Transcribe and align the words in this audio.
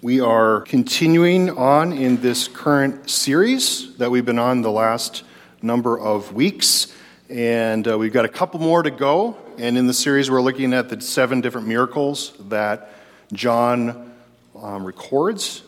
We 0.00 0.20
are 0.20 0.60
continuing 0.60 1.50
on 1.50 1.92
in 1.92 2.20
this 2.20 2.46
current 2.46 3.10
series 3.10 3.96
that 3.96 4.12
we've 4.12 4.24
been 4.24 4.38
on 4.38 4.62
the 4.62 4.70
last 4.70 5.24
number 5.60 5.98
of 5.98 6.32
weeks, 6.32 6.94
and 7.28 7.86
uh, 7.88 7.98
we've 7.98 8.12
got 8.12 8.24
a 8.24 8.28
couple 8.28 8.60
more 8.60 8.80
to 8.80 8.92
go. 8.92 9.36
And 9.58 9.76
in 9.76 9.88
the 9.88 9.92
series, 9.92 10.30
we're 10.30 10.40
looking 10.40 10.72
at 10.72 10.88
the 10.88 11.00
seven 11.00 11.40
different 11.40 11.66
miracles 11.66 12.32
that 12.48 12.92
John 13.32 14.14
um, 14.54 14.84
records. 14.84 15.64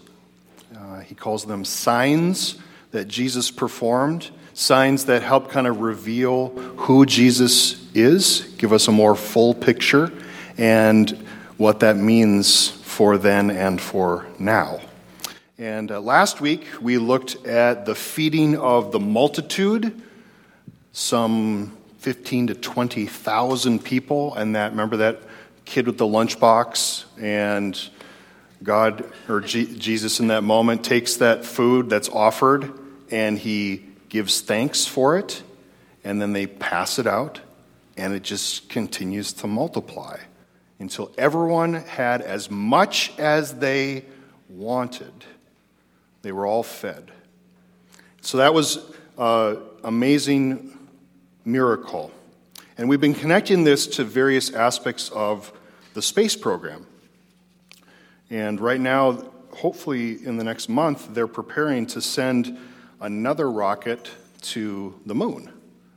Uh, 0.78 1.00
he 1.00 1.16
calls 1.16 1.44
them 1.44 1.64
signs 1.64 2.56
that 2.92 3.08
Jesus 3.08 3.50
performed, 3.50 4.30
signs 4.54 5.06
that 5.06 5.24
help 5.24 5.50
kind 5.50 5.66
of 5.66 5.80
reveal 5.80 6.50
who 6.76 7.04
Jesus 7.04 7.84
is, 7.96 8.42
give 8.58 8.72
us 8.72 8.86
a 8.86 8.92
more 8.92 9.16
full 9.16 9.54
picture, 9.54 10.12
and 10.56 11.10
what 11.56 11.80
that 11.80 11.96
means 11.96 12.79
for 13.00 13.16
then 13.16 13.50
and 13.50 13.80
for 13.80 14.26
now. 14.38 14.78
And 15.56 15.90
uh, 15.90 16.02
last 16.02 16.42
week 16.42 16.66
we 16.82 16.98
looked 16.98 17.46
at 17.46 17.86
the 17.86 17.94
feeding 17.94 18.58
of 18.58 18.92
the 18.92 19.00
multitude, 19.00 20.02
some 20.92 21.78
15 22.00 22.48
to 22.48 22.54
20,000 22.54 23.82
people, 23.82 24.34
and 24.34 24.54
that 24.54 24.72
remember 24.72 24.98
that 24.98 25.22
kid 25.64 25.86
with 25.86 25.96
the 25.96 26.04
lunchbox 26.04 27.06
and 27.18 27.88
God 28.62 29.10
or 29.30 29.40
G- 29.40 29.78
Jesus 29.78 30.20
in 30.20 30.26
that 30.26 30.44
moment 30.44 30.84
takes 30.84 31.16
that 31.16 31.46
food 31.46 31.88
that's 31.88 32.10
offered 32.10 32.70
and 33.10 33.38
he 33.38 33.86
gives 34.10 34.42
thanks 34.42 34.84
for 34.84 35.16
it, 35.16 35.42
and 36.04 36.20
then 36.20 36.34
they 36.34 36.46
pass 36.46 36.98
it 36.98 37.06
out, 37.06 37.40
and 37.96 38.12
it 38.12 38.22
just 38.22 38.68
continues 38.68 39.32
to 39.32 39.46
multiply 39.46 40.18
until 40.80 41.12
everyone 41.16 41.74
had 41.74 42.22
as 42.22 42.50
much 42.50 43.12
as 43.18 43.54
they 43.58 44.04
wanted. 44.48 45.12
They 46.22 46.32
were 46.32 46.46
all 46.46 46.62
fed. 46.62 47.12
So 48.22 48.38
that 48.38 48.52
was 48.52 48.78
an 49.16 49.58
amazing 49.84 50.76
miracle. 51.44 52.10
And 52.76 52.88
we've 52.88 53.00
been 53.00 53.14
connecting 53.14 53.62
this 53.62 53.86
to 53.88 54.04
various 54.04 54.52
aspects 54.52 55.10
of 55.10 55.52
the 55.94 56.02
space 56.02 56.34
program. 56.34 56.86
And 58.30 58.60
right 58.60 58.80
now, 58.80 59.24
hopefully 59.54 60.24
in 60.24 60.36
the 60.36 60.44
next 60.44 60.68
month, 60.68 61.12
they're 61.12 61.26
preparing 61.26 61.86
to 61.86 62.00
send 62.00 62.58
another 63.00 63.50
rocket 63.50 64.10
to 64.42 64.98
the 65.04 65.14
moon 65.14 65.52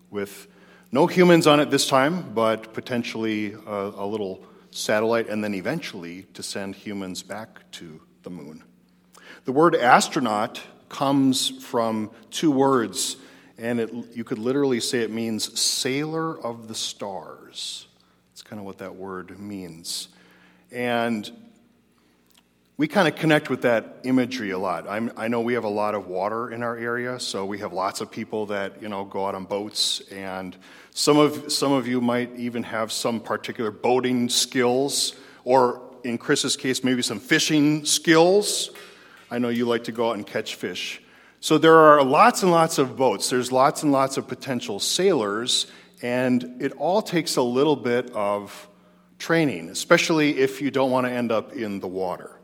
with 0.09 0.47
no 0.91 1.07
humans 1.07 1.47
on 1.47 1.59
it 1.59 1.69
this 1.69 1.87
time, 1.87 2.33
but 2.33 2.73
potentially 2.73 3.53
a, 3.65 3.93
a 3.95 4.05
little 4.05 4.43
satellite, 4.77 5.29
and 5.29 5.43
then 5.43 5.53
eventually 5.53 6.23
to 6.33 6.43
send 6.43 6.75
humans 6.75 7.23
back 7.23 7.69
to 7.71 8.01
the 8.23 8.29
moon. 8.29 8.63
The 9.45 9.51
word 9.51 9.75
astronaut 9.75 10.61
comes 10.89 11.49
from 11.63 12.11
two 12.31 12.51
words, 12.51 13.17
and 13.57 13.79
it, 13.79 13.93
you 14.13 14.23
could 14.23 14.39
literally 14.39 14.79
say 14.79 14.99
it 14.99 15.11
means 15.11 15.59
sailor 15.59 16.39
of 16.39 16.67
the 16.67 16.75
stars. 16.75 17.87
That's 18.31 18.41
kind 18.41 18.59
of 18.59 18.65
what 18.65 18.77
that 18.77 18.95
word 18.95 19.39
means. 19.39 20.09
And 20.71 21.29
we 22.83 22.89
kind 22.89 23.07
of 23.07 23.15
connect 23.15 23.49
with 23.49 23.61
that 23.61 23.99
imagery 24.03 24.49
a 24.51 24.57
lot. 24.57 24.89
I'm, 24.89 25.09
i 25.15 25.29
know 25.29 25.39
we 25.39 25.53
have 25.53 25.63
a 25.63 25.69
lot 25.69 25.95
of 25.95 26.07
water 26.07 26.51
in 26.51 26.61
our 26.63 26.77
area, 26.77 27.17
so 27.17 27.45
we 27.45 27.59
have 27.59 27.71
lots 27.71 28.01
of 28.01 28.11
people 28.11 28.47
that 28.47 28.81
you 28.81 28.89
know 28.89 29.05
go 29.05 29.25
out 29.25 29.35
on 29.35 29.45
boats, 29.45 30.01
and 30.11 30.53
some 30.91 31.17
of 31.17 31.49
some 31.49 31.71
of 31.71 31.87
you 31.87 32.01
might 32.01 32.35
even 32.35 32.63
have 32.63 32.91
some 32.91 33.21
particular 33.21 33.71
boating 33.71 34.27
skills, 34.27 35.15
or 35.45 35.81
in 36.03 36.17
Chris's 36.17 36.57
case, 36.57 36.83
maybe 36.83 37.01
some 37.01 37.21
fishing 37.21 37.85
skills. 37.85 38.69
I 39.31 39.39
know 39.39 39.47
you 39.47 39.65
like 39.65 39.85
to 39.85 39.93
go 39.93 40.09
out 40.09 40.17
and 40.17 40.27
catch 40.27 40.55
fish. 40.55 41.01
So 41.39 41.57
there 41.57 41.77
are 41.77 42.03
lots 42.03 42.43
and 42.43 42.51
lots 42.51 42.79
of 42.79 42.97
boats. 42.97 43.29
There's 43.29 43.49
lots 43.49 43.83
and 43.83 43.93
lots 43.93 44.17
of 44.17 44.27
potential 44.27 44.81
sailors, 44.81 45.67
and 46.01 46.61
it 46.61 46.73
all 46.73 47.01
takes 47.01 47.37
a 47.37 47.43
little 47.43 47.77
bit 47.77 48.11
of 48.11 48.67
training, 49.19 49.69
especially 49.69 50.37
if 50.39 50.61
you 50.61 50.69
don't 50.69 50.91
want 50.91 51.07
to 51.07 51.13
end 51.13 51.31
up 51.31 51.53
in 51.53 51.79
the 51.79 51.87
water. 51.87 52.41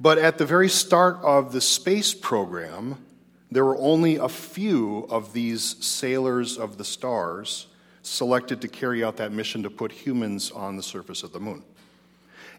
But 0.00 0.18
at 0.18 0.38
the 0.38 0.46
very 0.46 0.68
start 0.68 1.18
of 1.22 1.52
the 1.52 1.60
space 1.60 2.14
program, 2.14 2.96
there 3.50 3.64
were 3.64 3.78
only 3.78 4.16
a 4.16 4.28
few 4.28 5.06
of 5.08 5.32
these 5.32 5.76
sailors 5.84 6.58
of 6.58 6.76
the 6.76 6.84
stars 6.84 7.68
selected 8.02 8.60
to 8.62 8.68
carry 8.68 9.04
out 9.04 9.16
that 9.18 9.32
mission 9.32 9.62
to 9.62 9.70
put 9.70 9.92
humans 9.92 10.50
on 10.50 10.76
the 10.76 10.82
surface 10.82 11.22
of 11.22 11.32
the 11.32 11.40
moon. 11.40 11.62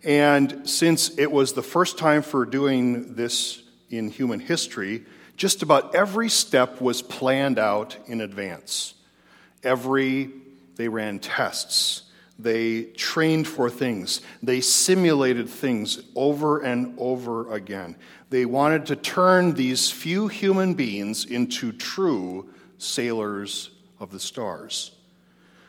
And 0.04 0.68
since 0.68 1.18
it 1.18 1.32
was 1.32 1.54
the 1.54 1.62
first 1.62 1.98
time 1.98 2.22
for 2.22 2.46
doing 2.46 3.16
this 3.16 3.62
in 3.90 4.10
human 4.10 4.40
history, 4.40 5.04
just 5.36 5.62
about 5.62 5.94
every 5.94 6.30
step 6.30 6.80
was 6.80 7.02
planned 7.02 7.60
out 7.60 7.98
in 8.08 8.22
advance. 8.22 8.94
Every, 9.64 10.32
they 10.76 10.88
ran 10.88 11.20
tests. 11.20 12.04
They 12.38 12.84
trained 12.84 13.48
for 13.48 13.70
things. 13.70 14.22
They 14.44 14.60
simulated 14.62 15.50
things 15.50 16.02
over 16.16 16.60
and 16.60 16.94
over 16.98 17.54
again. 17.54 17.96
They 18.30 18.46
wanted 18.46 18.88
to 18.88 18.96
turn 18.96 19.54
these 19.54 19.90
few 19.90 20.28
human 20.28 20.74
beings 20.74 21.26
into 21.26 21.72
true 21.72 22.50
sailors 22.78 23.70
of 24.00 24.12
the 24.12 24.20
stars. 24.20 24.92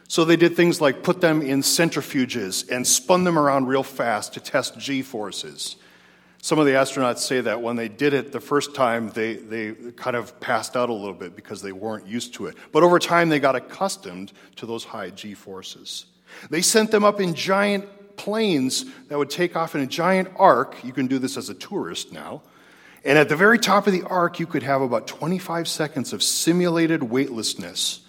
So 0.09 0.25
they 0.25 0.37
did 0.37 0.56
things 0.56 0.81
like 0.81 1.03
put 1.03 1.21
them 1.21 1.43
in 1.43 1.62
centrifuges 1.62 2.69
and 2.71 2.87
spun 2.87 3.25
them 3.25 3.38
around 3.38 3.66
real 3.66 3.82
fast 3.82 4.34
to 4.34 4.41
test 4.41 4.78
g 4.78 5.03
forces. 5.03 5.76
Some 6.43 6.60
of 6.60 6.66
the 6.66 6.72
astronauts 6.72 7.19
say 7.19 7.41
that 7.41 7.60
when 7.60 7.75
they 7.75 7.88
did 7.88 8.15
it 8.15 8.31
the 8.31 8.41
first 8.41 8.75
time, 8.75 9.10
they, 9.10 9.34
they 9.34 9.72
kind 9.97 10.15
of 10.15 10.38
passed 10.38 10.76
out 10.76 10.91
a 10.91 10.93
little 10.93 11.15
bit 11.15 11.34
because 11.34 11.60
they 11.60 11.72
weren't 11.72 12.06
used 12.06 12.34
to 12.34 12.47
it. 12.47 12.56
But 12.71 12.84
over 12.84 13.00
time, 13.00 13.31
they 13.31 13.41
got 13.41 13.56
accustomed 13.56 14.32
to 14.56 14.66
those 14.66 14.84
high 14.84 15.10
g 15.10 15.34
forces. 15.34 16.06
They 16.50 16.62
sent 16.62 16.91
them 16.91 17.04
up 17.04 17.20
in 17.20 17.34
giant 17.34 18.16
planes 18.16 18.84
that 19.08 19.19
would 19.19 19.30
take 19.30 19.56
off 19.56 19.74
in 19.74 19.80
a 19.80 19.86
giant 19.86 20.28
arc. 20.36 20.82
You 20.84 20.92
can 20.92 21.06
do 21.06 21.19
this 21.19 21.36
as 21.36 21.48
a 21.48 21.54
tourist 21.54 22.12
now. 22.12 22.42
And 23.04 23.19
at 23.19 23.28
the 23.28 23.36
very 23.36 23.58
top 23.58 23.86
of 23.86 23.92
the 23.92 24.02
arc, 24.02 24.41
you 24.41 24.46
could 24.46 24.64
have 24.64 24.82
about 24.82 25.06
25 25.06 25.69
seconds 25.69 26.12
of 26.12 26.22
simulated 26.22 27.04
weightlessness. 27.04 28.00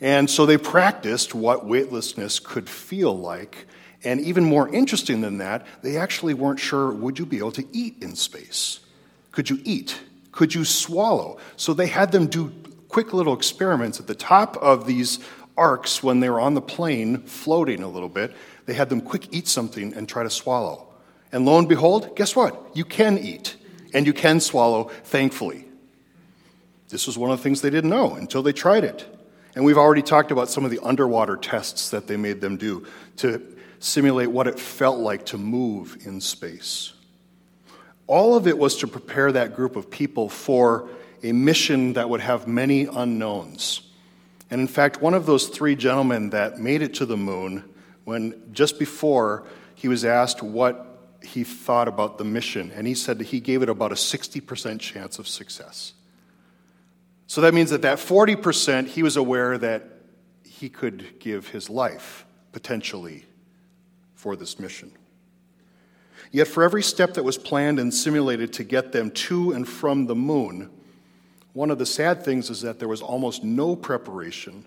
And 0.00 0.28
so 0.28 0.46
they 0.46 0.56
practiced 0.56 1.34
what 1.34 1.66
weightlessness 1.66 2.38
could 2.38 2.68
feel 2.68 3.16
like. 3.16 3.66
And 4.04 4.20
even 4.20 4.44
more 4.44 4.68
interesting 4.68 5.20
than 5.20 5.38
that, 5.38 5.66
they 5.82 5.96
actually 5.96 6.34
weren't 6.34 6.60
sure 6.60 6.92
would 6.92 7.18
you 7.18 7.26
be 7.26 7.38
able 7.38 7.52
to 7.52 7.64
eat 7.72 7.96
in 8.00 8.14
space? 8.14 8.80
Could 9.32 9.50
you 9.50 9.60
eat? 9.64 10.00
Could 10.32 10.54
you 10.54 10.64
swallow? 10.64 11.38
So 11.56 11.74
they 11.74 11.86
had 11.86 12.12
them 12.12 12.26
do 12.26 12.52
quick 12.88 13.12
little 13.12 13.34
experiments 13.34 14.00
at 14.00 14.06
the 14.06 14.14
top 14.14 14.56
of 14.58 14.86
these 14.86 15.18
arcs 15.56 16.02
when 16.02 16.20
they 16.20 16.28
were 16.28 16.40
on 16.40 16.54
the 16.54 16.60
plane 16.60 17.22
floating 17.22 17.82
a 17.82 17.88
little 17.88 18.08
bit. 18.08 18.34
They 18.66 18.74
had 18.74 18.88
them 18.88 19.00
quick 19.00 19.28
eat 19.32 19.48
something 19.48 19.94
and 19.94 20.08
try 20.08 20.22
to 20.22 20.30
swallow. 20.30 20.88
And 21.32 21.44
lo 21.44 21.58
and 21.58 21.68
behold, 21.68 22.16
guess 22.16 22.36
what? 22.36 22.70
You 22.74 22.84
can 22.84 23.18
eat 23.18 23.56
and 23.94 24.06
you 24.06 24.12
can 24.12 24.40
swallow, 24.40 24.84
thankfully. 25.04 25.64
This 26.88 27.06
was 27.06 27.18
one 27.18 27.30
of 27.30 27.38
the 27.38 27.42
things 27.42 27.62
they 27.62 27.70
didn't 27.70 27.90
know 27.90 28.14
until 28.14 28.42
they 28.42 28.52
tried 28.52 28.84
it. 28.84 29.06
And 29.54 29.64
we've 29.64 29.78
already 29.78 30.02
talked 30.02 30.30
about 30.30 30.50
some 30.50 30.64
of 30.64 30.70
the 30.70 30.80
underwater 30.80 31.36
tests 31.36 31.90
that 31.90 32.06
they 32.06 32.16
made 32.16 32.40
them 32.40 32.56
do 32.56 32.86
to 33.16 33.42
simulate 33.78 34.30
what 34.30 34.46
it 34.46 34.58
felt 34.58 34.98
like 34.98 35.26
to 35.26 35.38
move 35.38 35.96
in 36.04 36.20
space. 36.20 36.92
All 38.06 38.36
of 38.36 38.46
it 38.46 38.56
was 38.56 38.76
to 38.78 38.86
prepare 38.86 39.32
that 39.32 39.56
group 39.56 39.74
of 39.76 39.90
people 39.90 40.28
for 40.28 40.88
a 41.22 41.32
mission 41.32 41.94
that 41.94 42.08
would 42.08 42.20
have 42.20 42.46
many 42.46 42.84
unknowns. 42.84 43.80
And 44.50 44.60
in 44.60 44.68
fact, 44.68 45.00
one 45.02 45.14
of 45.14 45.26
those 45.26 45.48
three 45.48 45.74
gentlemen 45.74 46.30
that 46.30 46.58
made 46.58 46.82
it 46.82 46.94
to 46.94 47.06
the 47.06 47.16
moon, 47.16 47.64
when 48.04 48.40
just 48.52 48.78
before 48.78 49.46
he 49.74 49.88
was 49.88 50.04
asked 50.04 50.42
what 50.42 50.86
he 51.22 51.42
thought 51.42 51.88
about 51.88 52.18
the 52.18 52.24
mission, 52.24 52.70
and 52.74 52.86
he 52.86 52.94
said 52.94 53.18
that 53.18 53.26
he 53.28 53.40
gave 53.40 53.62
it 53.62 53.68
about 53.68 53.90
a 53.90 53.96
60% 53.96 54.78
chance 54.78 55.18
of 55.18 55.26
success. 55.26 55.94
So 57.26 57.40
that 57.40 57.54
means 57.54 57.70
that 57.70 57.82
that 57.82 57.98
40%, 57.98 58.86
he 58.86 59.02
was 59.02 59.16
aware 59.16 59.58
that 59.58 59.82
he 60.44 60.68
could 60.68 61.18
give 61.18 61.48
his 61.48 61.68
life 61.68 62.24
potentially 62.52 63.24
for 64.14 64.36
this 64.36 64.60
mission. 64.60 64.92
Yet, 66.30 66.48
for 66.48 66.62
every 66.62 66.82
step 66.82 67.14
that 67.14 67.24
was 67.24 67.38
planned 67.38 67.78
and 67.78 67.92
simulated 67.92 68.52
to 68.54 68.64
get 68.64 68.92
them 68.92 69.10
to 69.10 69.52
and 69.52 69.68
from 69.68 70.06
the 70.06 70.14
moon, 70.14 70.70
one 71.56 71.70
of 71.70 71.78
the 71.78 71.86
sad 71.86 72.22
things 72.22 72.50
is 72.50 72.60
that 72.60 72.78
there 72.78 72.86
was 72.86 73.00
almost 73.00 73.42
no 73.42 73.74
preparation 73.74 74.62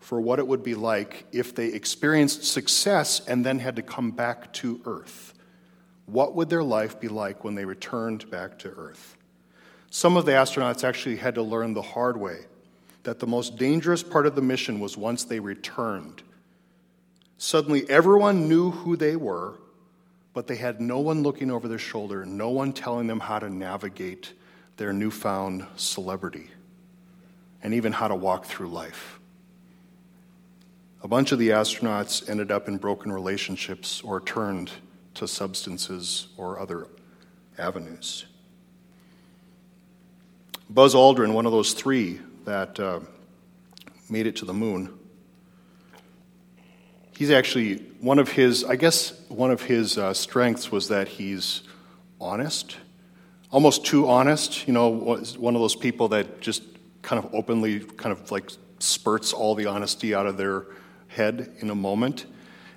for 0.00 0.20
what 0.20 0.40
it 0.40 0.48
would 0.48 0.64
be 0.64 0.74
like 0.74 1.24
if 1.30 1.54
they 1.54 1.68
experienced 1.68 2.42
success 2.42 3.24
and 3.28 3.46
then 3.46 3.60
had 3.60 3.76
to 3.76 3.82
come 3.82 4.10
back 4.10 4.52
to 4.52 4.80
Earth. 4.86 5.34
What 6.06 6.34
would 6.34 6.50
their 6.50 6.64
life 6.64 6.98
be 6.98 7.06
like 7.06 7.44
when 7.44 7.54
they 7.54 7.64
returned 7.64 8.28
back 8.28 8.58
to 8.58 8.70
Earth? 8.70 9.16
Some 9.90 10.16
of 10.16 10.26
the 10.26 10.32
astronauts 10.32 10.82
actually 10.82 11.14
had 11.14 11.36
to 11.36 11.44
learn 11.44 11.74
the 11.74 11.82
hard 11.82 12.16
way 12.16 12.40
that 13.04 13.20
the 13.20 13.26
most 13.28 13.56
dangerous 13.56 14.02
part 14.02 14.26
of 14.26 14.34
the 14.34 14.42
mission 14.42 14.80
was 14.80 14.96
once 14.96 15.22
they 15.22 15.38
returned. 15.38 16.24
Suddenly, 17.38 17.88
everyone 17.88 18.48
knew 18.48 18.72
who 18.72 18.96
they 18.96 19.14
were, 19.14 19.60
but 20.34 20.48
they 20.48 20.56
had 20.56 20.80
no 20.80 20.98
one 20.98 21.22
looking 21.22 21.52
over 21.52 21.68
their 21.68 21.78
shoulder, 21.78 22.26
no 22.26 22.50
one 22.50 22.72
telling 22.72 23.06
them 23.06 23.20
how 23.20 23.38
to 23.38 23.48
navigate 23.48 24.32
their 24.76 24.92
newfound 24.92 25.66
celebrity 25.76 26.50
and 27.62 27.74
even 27.74 27.92
how 27.92 28.08
to 28.08 28.14
walk 28.14 28.44
through 28.44 28.68
life. 28.68 29.18
A 31.02 31.08
bunch 31.08 31.32
of 31.32 31.38
the 31.38 31.50
astronauts 31.50 32.28
ended 32.28 32.50
up 32.50 32.68
in 32.68 32.76
broken 32.78 33.12
relationships 33.12 34.00
or 34.02 34.20
turned 34.20 34.70
to 35.14 35.26
substances 35.26 36.28
or 36.36 36.58
other 36.58 36.88
avenues. 37.58 38.26
Buzz 40.68 40.94
Aldrin, 40.94 41.32
one 41.32 41.46
of 41.46 41.52
those 41.52 41.72
three 41.72 42.20
that 42.44 42.78
uh, 42.80 43.00
made 44.10 44.26
it 44.26 44.36
to 44.36 44.44
the 44.44 44.52
moon, 44.52 44.98
he's 47.16 47.30
actually 47.30 47.76
one 48.00 48.18
of 48.18 48.30
his, 48.30 48.64
I 48.64 48.76
guess, 48.76 49.12
one 49.28 49.50
of 49.50 49.62
his 49.62 49.96
uh, 49.96 50.12
strengths 50.12 50.70
was 50.70 50.88
that 50.88 51.08
he's 51.08 51.62
honest, 52.20 52.76
almost 53.56 53.86
too 53.86 54.06
honest. 54.06 54.68
You 54.68 54.74
know, 54.74 54.90
one 54.90 55.54
of 55.54 55.62
those 55.62 55.74
people 55.74 56.08
that 56.08 56.42
just 56.42 56.62
kind 57.00 57.24
of 57.24 57.34
openly, 57.34 57.80
kind 57.80 58.12
of 58.12 58.30
like 58.30 58.50
spurts 58.80 59.32
all 59.32 59.54
the 59.54 59.64
honesty 59.64 60.14
out 60.14 60.26
of 60.26 60.36
their 60.36 60.66
head 61.08 61.54
in 61.60 61.70
a 61.70 61.74
moment. 61.74 62.26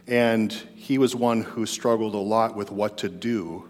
And 0.07 0.53
he 0.75 0.97
was 0.97 1.13
one 1.13 1.41
who 1.41 1.65
struggled 1.65 2.15
a 2.15 2.19
lot 2.19 2.55
with 2.55 2.71
what 2.71 2.99
to 2.99 3.09
do 3.09 3.67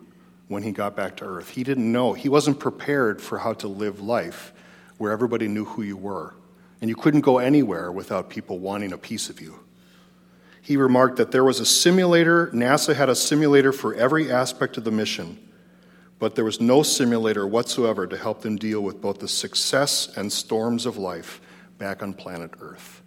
when 0.50 0.62
he 0.62 0.72
got 0.72 0.96
back 0.96 1.18
to 1.18 1.26
Earth. 1.26 1.50
He 1.50 1.64
didn't 1.64 1.92
know, 1.92 2.14
he 2.14 2.30
wasn't 2.30 2.60
prepared 2.60 3.24
for 3.24 3.40
how 3.40 3.54
to 3.54 3.68
live 3.68 4.00
life 4.02 4.54
where 5.00 5.12
everybody 5.12 5.48
knew 5.48 5.66
who 5.66 5.82
you 5.82 5.98
were. 5.98 6.36
And 6.80 6.90
you 6.92 6.96
couldn't 6.96 7.22
go 7.22 7.40
anywhere 7.40 7.92
without 7.92 8.30
people 8.30 8.60
wanting 8.60 8.94
a 8.94 9.00
piece 9.00 9.32
of 9.32 9.42
you. 9.42 9.60
He 10.62 10.78
remarked 10.78 11.18
that 11.18 11.32
there 11.32 11.44
was 11.44 11.60
a 11.60 11.66
simulator, 11.66 12.52
NASA 12.54 12.94
had 12.94 13.10
a 13.10 13.16
simulator 13.16 13.72
for 13.72 13.96
every 13.96 14.32
aspect 14.32 14.78
of 14.78 14.84
the 14.84 14.92
mission, 14.92 15.40
but 16.20 16.36
there 16.36 16.46
was 16.46 16.60
no 16.60 16.84
simulator 16.84 17.48
whatsoever 17.48 18.06
to 18.06 18.18
help 18.18 18.42
them 18.42 18.58
deal 18.58 18.82
with 18.82 19.02
both 19.02 19.20
the 19.20 19.28
success 19.28 20.10
and 20.18 20.32
storms 20.32 20.86
of 20.86 20.98
life 20.98 21.42
back 21.78 22.04
on 22.04 22.14
planet 22.14 22.52
Earth. 22.60 23.02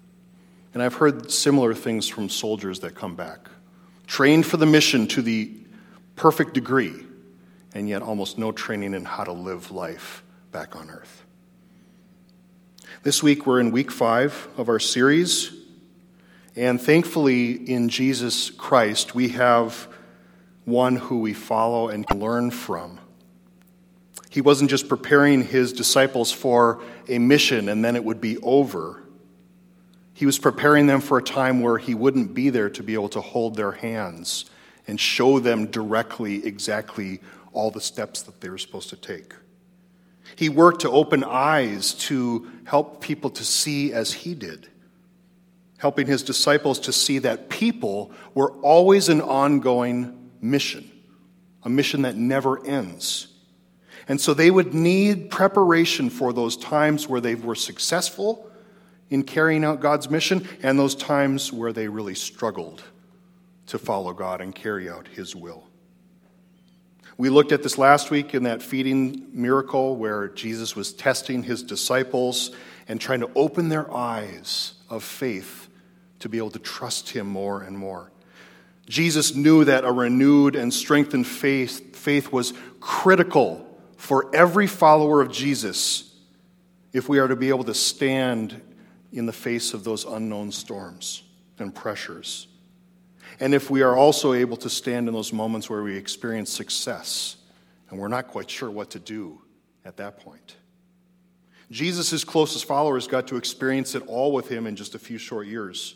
And 0.73 0.82
I've 0.82 0.94
heard 0.94 1.31
similar 1.31 1.75
things 1.75 2.09
from 2.09 2.31
soldiers 2.31 2.81
that 2.81 2.94
come 2.94 3.14
back, 3.14 3.50
trained 4.06 4.47
for 4.47 4.56
the 4.56 4.67
mission 4.67 5.06
to 5.09 5.20
the 5.20 5.53
perfect 6.17 6.55
degree, 6.55 7.05
and 7.75 7.88
yet 7.88 8.00
almost 8.00 8.38
no 8.38 8.50
training 8.50 8.94
in 8.94 9.05
how 9.05 9.25
to 9.25 9.32
live 9.32 9.70
life 9.70 10.23
back 10.50 10.75
on 10.75 10.91
Earth. 10.91 11.25
This 13.03 13.23
week, 13.23 13.47
we're 13.47 13.61
in 13.61 13.73
week 13.73 13.91
five 13.91 14.49
of 14.56 14.69
our 14.69 14.79
series. 14.79 15.53
And 16.56 16.81
thankfully, 16.81 17.53
in 17.53 17.88
Jesus 17.88 18.50
Christ, 18.50 19.14
we 19.14 19.31
have 19.31 19.88
one 20.64 20.97
who 20.97 21.19
we 21.20 21.32
follow 21.32 21.88
and 21.88 22.05
learn 22.14 22.50
from. 22.50 22.99
He 24.31 24.41
wasn't 24.41 24.70
just 24.70 24.88
preparing 24.88 25.44
his 25.44 25.73
disciples 25.73 26.32
for 26.32 26.82
a 27.09 27.19
mission 27.19 27.69
and 27.69 27.85
then 27.85 27.97
it 27.97 28.05
would 28.05 28.20
be 28.20 28.38
over. 28.38 29.03
He 30.14 30.25
was 30.25 30.38
preparing 30.38 30.87
them 30.87 31.00
for 31.00 31.19
a 31.19 31.23
time 31.23 31.61
where 31.61 31.79
he 31.79 31.94
wouldn't 31.94 32.32
be 32.32 32.49
there 32.49 32.70
to 32.70 32.82
be 32.82 32.94
able 32.94 33.09
to 33.11 33.20
hold 33.20 33.56
their 33.56 33.73
hands 33.73 34.47
and 34.87 34.99
show 34.99 35.38
them 35.38 35.67
directly 35.67 36.47
exactly 36.47 37.20
all 37.53 37.70
the 37.70 37.81
steps 37.81 38.23
that 38.23 38.41
they 38.41 38.49
were 38.49 38.59
supposed 38.59 38.88
to 38.91 38.97
take. 38.97 39.35
He 40.37 40.49
worked 40.49 40.81
to 40.82 40.91
open 40.91 41.25
eyes 41.25 41.93
to 41.94 42.50
help 42.64 43.00
people 43.00 43.31
to 43.31 43.44
see 43.44 43.93
as 43.93 44.12
he 44.12 44.35
did, 44.35 44.69
helping 45.76 46.06
his 46.06 46.23
disciples 46.23 46.79
to 46.81 46.93
see 46.93 47.19
that 47.19 47.50
people 47.50 48.12
were 48.35 48.53
always 48.61 49.09
an 49.09 49.20
ongoing 49.20 50.21
mission, 50.42 50.90
a 51.62 51.70
mission 51.70 52.02
that 52.02 52.16
never 52.16 52.64
ends. 52.66 53.28
And 54.08 54.20
so 54.20 54.34
they 54.34 54.50
would 54.50 54.74
need 54.74 55.30
preparation 55.30 56.10
for 56.10 56.32
those 56.32 56.56
times 56.56 57.08
where 57.08 57.20
they 57.20 57.34
were 57.34 57.54
successful 57.54 58.50
in 59.08 59.22
carrying 59.22 59.64
out 59.64 59.80
God's 59.80 60.10
mission 60.10 60.46
and 60.62 60.78
those 60.78 60.94
times 60.94 61.52
where 61.52 61.72
they 61.72 61.88
really 61.88 62.14
struggled 62.14 62.82
to 63.66 63.78
follow 63.78 64.12
God 64.12 64.40
and 64.40 64.54
carry 64.54 64.90
out 64.90 65.06
his 65.06 65.36
will. 65.36 65.64
We 67.16 67.28
looked 67.28 67.52
at 67.52 67.62
this 67.62 67.78
last 67.78 68.10
week 68.10 68.34
in 68.34 68.42
that 68.44 68.62
feeding 68.62 69.28
miracle 69.32 69.96
where 69.96 70.28
Jesus 70.28 70.74
was 70.74 70.92
testing 70.92 71.42
his 71.42 71.62
disciples 71.62 72.50
and 72.88 73.00
trying 73.00 73.20
to 73.20 73.30
open 73.36 73.68
their 73.68 73.92
eyes 73.94 74.74
of 74.90 75.04
faith 75.04 75.68
to 76.20 76.28
be 76.28 76.38
able 76.38 76.50
to 76.50 76.58
trust 76.58 77.10
him 77.10 77.26
more 77.26 77.62
and 77.62 77.78
more. 77.78 78.12
Jesus 78.88 79.34
knew 79.34 79.64
that 79.64 79.84
a 79.84 79.93
renewed 79.93 80.56
and 80.56 80.73
strengthened 80.73 81.26
faith, 81.26 81.96
faith 81.96 82.32
was 82.32 82.52
critical 82.81 83.69
for 83.96 84.34
every 84.34 84.67
follower 84.67 85.20
of 85.20 85.31
Jesus 85.31 86.12
if 86.93 87.08
we 87.08 87.19
are 87.19 87.29
to 87.29 87.37
be 87.37 87.49
able 87.49 87.64
to 87.64 87.75
stand 87.75 88.61
in 89.12 89.26
the 89.26 89.32
face 89.32 89.75
of 89.75 89.84
those 89.84 90.05
unknown 90.05 90.50
storms 90.50 91.23
and 91.58 91.75
pressures. 91.75 92.49
And 93.40 93.55
if 93.55 93.70
we 93.70 93.82
are 93.82 93.96
also 93.96 94.32
able 94.32 94.56
to 94.58 94.69
stand 94.69 95.08
in 95.08 95.14
those 95.14 95.32
moments 95.32 95.70
where 95.70 95.82
we 95.82 95.96
experience 95.96 96.50
success 96.50 97.37
and 97.90 97.99
we're 97.99 98.08
not 98.08 98.28
quite 98.28 98.50
sure 98.50 98.70
what 98.70 98.90
to 98.90 98.99
do 98.99 99.40
at 99.85 99.96
that 99.99 100.19
point. 100.19 100.56
Jesus' 101.70 102.25
closest 102.25 102.67
followers 102.67 103.06
got 103.06 103.28
to 103.28 103.37
experience 103.37 103.94
it 103.94 104.02
all 104.06 104.32
with 104.32 104.49
him 104.49 104.67
in 104.67 104.76
just 104.76 104.94
a 104.94 104.99
few 104.99 105.19
short 105.19 105.46
years. 105.46 105.94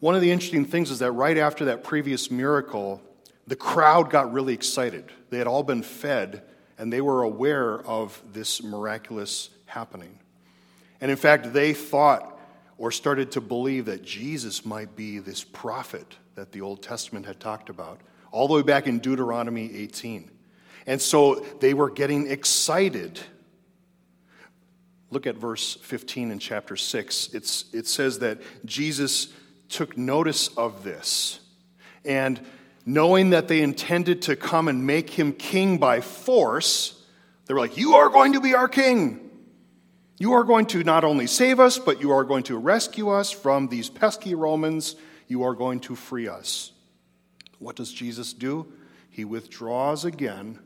One 0.00 0.14
of 0.14 0.22
the 0.22 0.30
interesting 0.30 0.64
things 0.64 0.90
is 0.90 0.98
that 1.00 1.12
right 1.12 1.36
after 1.36 1.66
that 1.66 1.84
previous 1.84 2.30
miracle, 2.30 3.02
the 3.46 3.56
crowd 3.56 4.10
got 4.10 4.32
really 4.32 4.54
excited. 4.54 5.04
They 5.28 5.36
had 5.38 5.46
all 5.46 5.62
been 5.62 5.82
fed, 5.82 6.42
and 6.78 6.90
they 6.90 7.02
were 7.02 7.22
aware 7.22 7.80
of 7.80 8.20
this 8.32 8.62
miraculous 8.62 9.50
happening. 9.66 10.18
And 11.02 11.10
in 11.10 11.18
fact, 11.18 11.52
they 11.52 11.74
thought 11.74 12.38
or 12.78 12.90
started 12.90 13.32
to 13.32 13.42
believe 13.42 13.84
that 13.84 14.02
Jesus 14.02 14.64
might 14.64 14.96
be 14.96 15.18
this 15.18 15.44
prophet 15.44 16.16
that 16.34 16.50
the 16.52 16.62
Old 16.62 16.82
Testament 16.82 17.26
had 17.26 17.38
talked 17.38 17.68
about, 17.68 18.00
all 18.32 18.48
the 18.48 18.54
way 18.54 18.62
back 18.62 18.86
in 18.86 19.00
Deuteronomy 19.00 19.70
18. 19.74 20.30
And 20.86 21.00
so 21.00 21.44
they 21.60 21.74
were 21.74 21.90
getting 21.90 22.30
excited. 22.30 23.20
Look 25.10 25.26
at 25.26 25.36
verse 25.36 25.74
15 25.82 26.30
in 26.30 26.38
chapter 26.38 26.74
6. 26.74 27.34
It's, 27.34 27.66
it 27.74 27.86
says 27.86 28.20
that 28.20 28.40
Jesus 28.64 29.28
took 29.70 29.96
notice 29.96 30.48
of 30.48 30.84
this. 30.84 31.40
And 32.04 32.40
knowing 32.84 33.30
that 33.30 33.48
they 33.48 33.62
intended 33.62 34.22
to 34.22 34.36
come 34.36 34.68
and 34.68 34.86
make 34.86 35.10
him 35.10 35.32
king 35.32 35.78
by 35.78 36.00
force, 36.00 37.02
they 37.46 37.54
were 37.54 37.60
like, 37.60 37.76
You 37.76 37.94
are 37.94 38.08
going 38.08 38.34
to 38.34 38.40
be 38.40 38.54
our 38.54 38.68
king. 38.68 39.28
You 40.18 40.34
are 40.34 40.44
going 40.44 40.66
to 40.66 40.84
not 40.84 41.02
only 41.02 41.26
save 41.26 41.60
us, 41.60 41.78
but 41.78 42.02
you 42.02 42.10
are 42.10 42.24
going 42.24 42.42
to 42.44 42.58
rescue 42.58 43.08
us 43.08 43.30
from 43.30 43.68
these 43.68 43.88
pesky 43.88 44.34
Romans. 44.34 44.96
You 45.28 45.44
are 45.44 45.54
going 45.54 45.80
to 45.80 45.96
free 45.96 46.28
us. 46.28 46.72
What 47.58 47.76
does 47.76 47.90
Jesus 47.90 48.34
do? 48.34 48.70
He 49.08 49.24
withdraws 49.24 50.04
again 50.04 50.58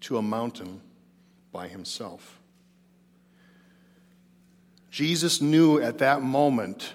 to 0.00 0.16
a 0.16 0.22
mountain 0.22 0.80
by 1.50 1.66
himself. 1.66 2.38
Jesus 4.90 5.40
knew 5.40 5.80
at 5.80 5.98
that 5.98 6.22
moment 6.22 6.92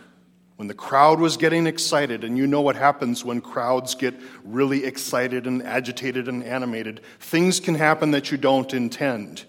when 0.55 0.67
the 0.67 0.73
crowd 0.73 1.19
was 1.19 1.35
getting 1.35 1.65
excited, 1.65 2.23
and 2.23 2.37
you 2.37 2.45
know 2.45 2.61
what 2.61 2.75
happens 2.75 3.25
when 3.25 3.41
crowds 3.41 3.95
get 3.95 4.13
really 4.43 4.85
excited 4.85 5.47
and 5.47 5.63
agitated 5.63 6.27
and 6.27 6.43
animated, 6.43 7.01
things 7.19 7.59
can 7.59 7.75
happen 7.75 8.11
that 8.11 8.31
you 8.31 8.37
don't 8.37 8.73
intend. 8.73 9.45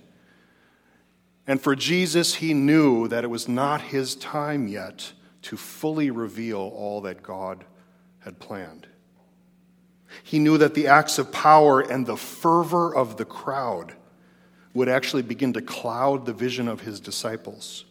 And 1.46 1.60
for 1.60 1.76
Jesus, 1.76 2.36
he 2.36 2.54
knew 2.54 3.06
that 3.08 3.22
it 3.22 3.28
was 3.28 3.48
not 3.48 3.82
his 3.82 4.14
time 4.16 4.66
yet 4.66 5.12
to 5.42 5.58
fully 5.58 6.10
reveal 6.10 6.58
all 6.58 7.02
that 7.02 7.22
God 7.22 7.64
had 8.20 8.38
planned. 8.38 8.86
He 10.22 10.38
knew 10.38 10.56
that 10.58 10.74
the 10.74 10.86
acts 10.86 11.18
of 11.18 11.32
power 11.32 11.80
and 11.80 12.06
the 12.06 12.16
fervor 12.16 12.94
of 12.94 13.18
the 13.18 13.26
crowd 13.26 13.92
would 14.72 14.88
actually 14.88 15.22
begin 15.22 15.52
to 15.52 15.60
cloud 15.60 16.24
the 16.24 16.32
vision 16.32 16.66
of 16.66 16.80
his 16.80 16.98
disciples. 16.98 17.84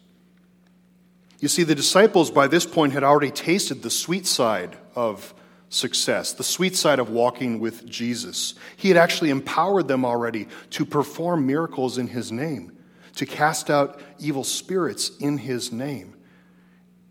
You 1.44 1.48
see, 1.48 1.62
the 1.62 1.74
disciples 1.74 2.30
by 2.30 2.46
this 2.46 2.64
point 2.64 2.94
had 2.94 3.04
already 3.04 3.30
tasted 3.30 3.82
the 3.82 3.90
sweet 3.90 4.26
side 4.26 4.78
of 4.94 5.34
success, 5.68 6.32
the 6.32 6.42
sweet 6.42 6.74
side 6.74 6.98
of 6.98 7.10
walking 7.10 7.60
with 7.60 7.84
Jesus. 7.84 8.54
He 8.78 8.88
had 8.88 8.96
actually 8.96 9.28
empowered 9.28 9.86
them 9.86 10.06
already 10.06 10.48
to 10.70 10.86
perform 10.86 11.46
miracles 11.46 11.98
in 11.98 12.06
his 12.06 12.32
name 12.32 12.72
to 13.16 13.26
cast 13.26 13.68
out 13.68 14.00
evil 14.18 14.42
spirits 14.42 15.10
in 15.20 15.36
his 15.36 15.70
name. 15.70 16.16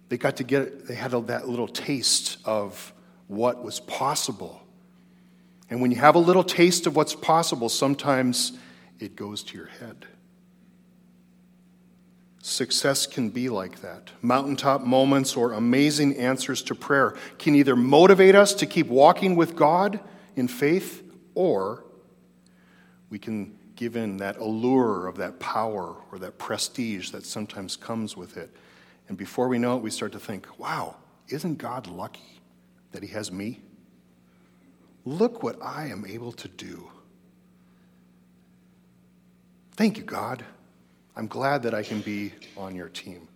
They 0.09 0.17
got 0.17 0.37
to 0.37 0.43
get, 0.43 0.87
they 0.87 0.95
had 0.95 1.11
that 1.11 1.47
little 1.47 1.67
taste 1.67 2.39
of 2.43 2.91
what 3.27 3.63
was 3.63 3.81
possible. 3.81 4.63
And 5.69 5.79
when 5.79 5.91
you 5.91 5.97
have 5.97 6.15
a 6.15 6.19
little 6.19 6.43
taste 6.43 6.87
of 6.87 6.95
what's 6.95 7.13
possible, 7.13 7.69
sometimes 7.69 8.53
it 8.99 9.15
goes 9.15 9.43
to 9.43 9.57
your 9.59 9.67
head. 9.67 10.07
Success 12.45 13.07
can 13.07 13.29
be 13.29 13.47
like 13.47 13.79
that. 13.79 14.11
Mountaintop 14.21 14.81
moments 14.81 15.37
or 15.37 15.53
amazing 15.53 16.17
answers 16.17 16.61
to 16.63 16.75
prayer 16.75 17.15
can 17.39 17.55
either 17.55 17.73
motivate 17.73 18.35
us 18.35 18.53
to 18.55 18.65
keep 18.65 18.87
walking 18.87 19.37
with 19.37 19.55
God 19.55 20.01
in 20.35 20.49
faith, 20.49 21.09
or 21.35 21.85
we 23.09 23.17
can 23.17 23.57
give 23.77 23.95
in 23.95 24.17
that 24.17 24.35
allure 24.35 25.07
of 25.07 25.15
that 25.15 25.39
power 25.39 25.95
or 26.11 26.19
that 26.19 26.37
prestige 26.37 27.11
that 27.11 27.25
sometimes 27.25 27.77
comes 27.77 28.17
with 28.17 28.35
it. 28.35 28.53
And 29.07 29.17
before 29.17 29.47
we 29.47 29.57
know 29.57 29.77
it, 29.77 29.81
we 29.81 29.89
start 29.89 30.11
to 30.11 30.19
think, 30.19 30.59
wow, 30.59 30.97
isn't 31.29 31.59
God 31.59 31.87
lucky 31.87 32.41
that 32.91 33.03
He 33.03 33.09
has 33.13 33.31
me? 33.31 33.61
Look 35.05 35.43
what 35.43 35.63
I 35.63 35.87
am 35.87 36.05
able 36.05 36.33
to 36.33 36.49
do. 36.49 36.91
Thank 39.77 39.97
you, 39.97 40.03
God. 40.03 40.43
I'm 41.15 41.27
glad 41.27 41.63
that 41.63 41.73
I 41.73 41.83
can 41.83 42.01
be 42.01 42.33
on 42.57 42.75
your 42.75 42.89
team. 42.89 43.27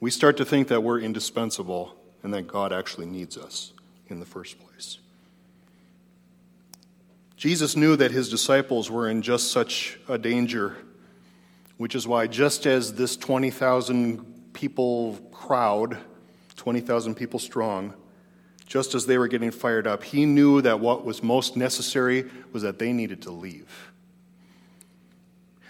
We 0.00 0.10
start 0.10 0.36
to 0.36 0.44
think 0.44 0.68
that 0.68 0.82
we're 0.82 1.00
indispensable 1.00 1.96
and 2.22 2.32
that 2.32 2.46
God 2.46 2.72
actually 2.72 3.06
needs 3.06 3.36
us 3.36 3.72
in 4.08 4.20
the 4.20 4.26
first 4.26 4.58
place. 4.58 4.98
Jesus 7.36 7.76
knew 7.76 7.96
that 7.96 8.10
his 8.10 8.28
disciples 8.30 8.90
were 8.90 9.08
in 9.08 9.20
just 9.20 9.50
such 9.50 9.98
a 10.08 10.16
danger, 10.16 10.76
which 11.76 11.94
is 11.94 12.06
why, 12.06 12.26
just 12.26 12.66
as 12.66 12.94
this 12.94 13.16
20,000 13.16 14.52
people 14.52 15.18
crowd, 15.32 15.98
20,000 16.56 17.14
people 17.14 17.40
strong, 17.40 17.94
just 18.66 18.94
as 18.94 19.06
they 19.06 19.18
were 19.18 19.28
getting 19.28 19.50
fired 19.50 19.86
up, 19.86 20.02
he 20.02 20.24
knew 20.24 20.62
that 20.62 20.80
what 20.80 21.04
was 21.04 21.22
most 21.22 21.56
necessary 21.56 22.30
was 22.52 22.62
that 22.62 22.78
they 22.78 22.92
needed 22.92 23.20
to 23.22 23.30
leave. 23.30 23.92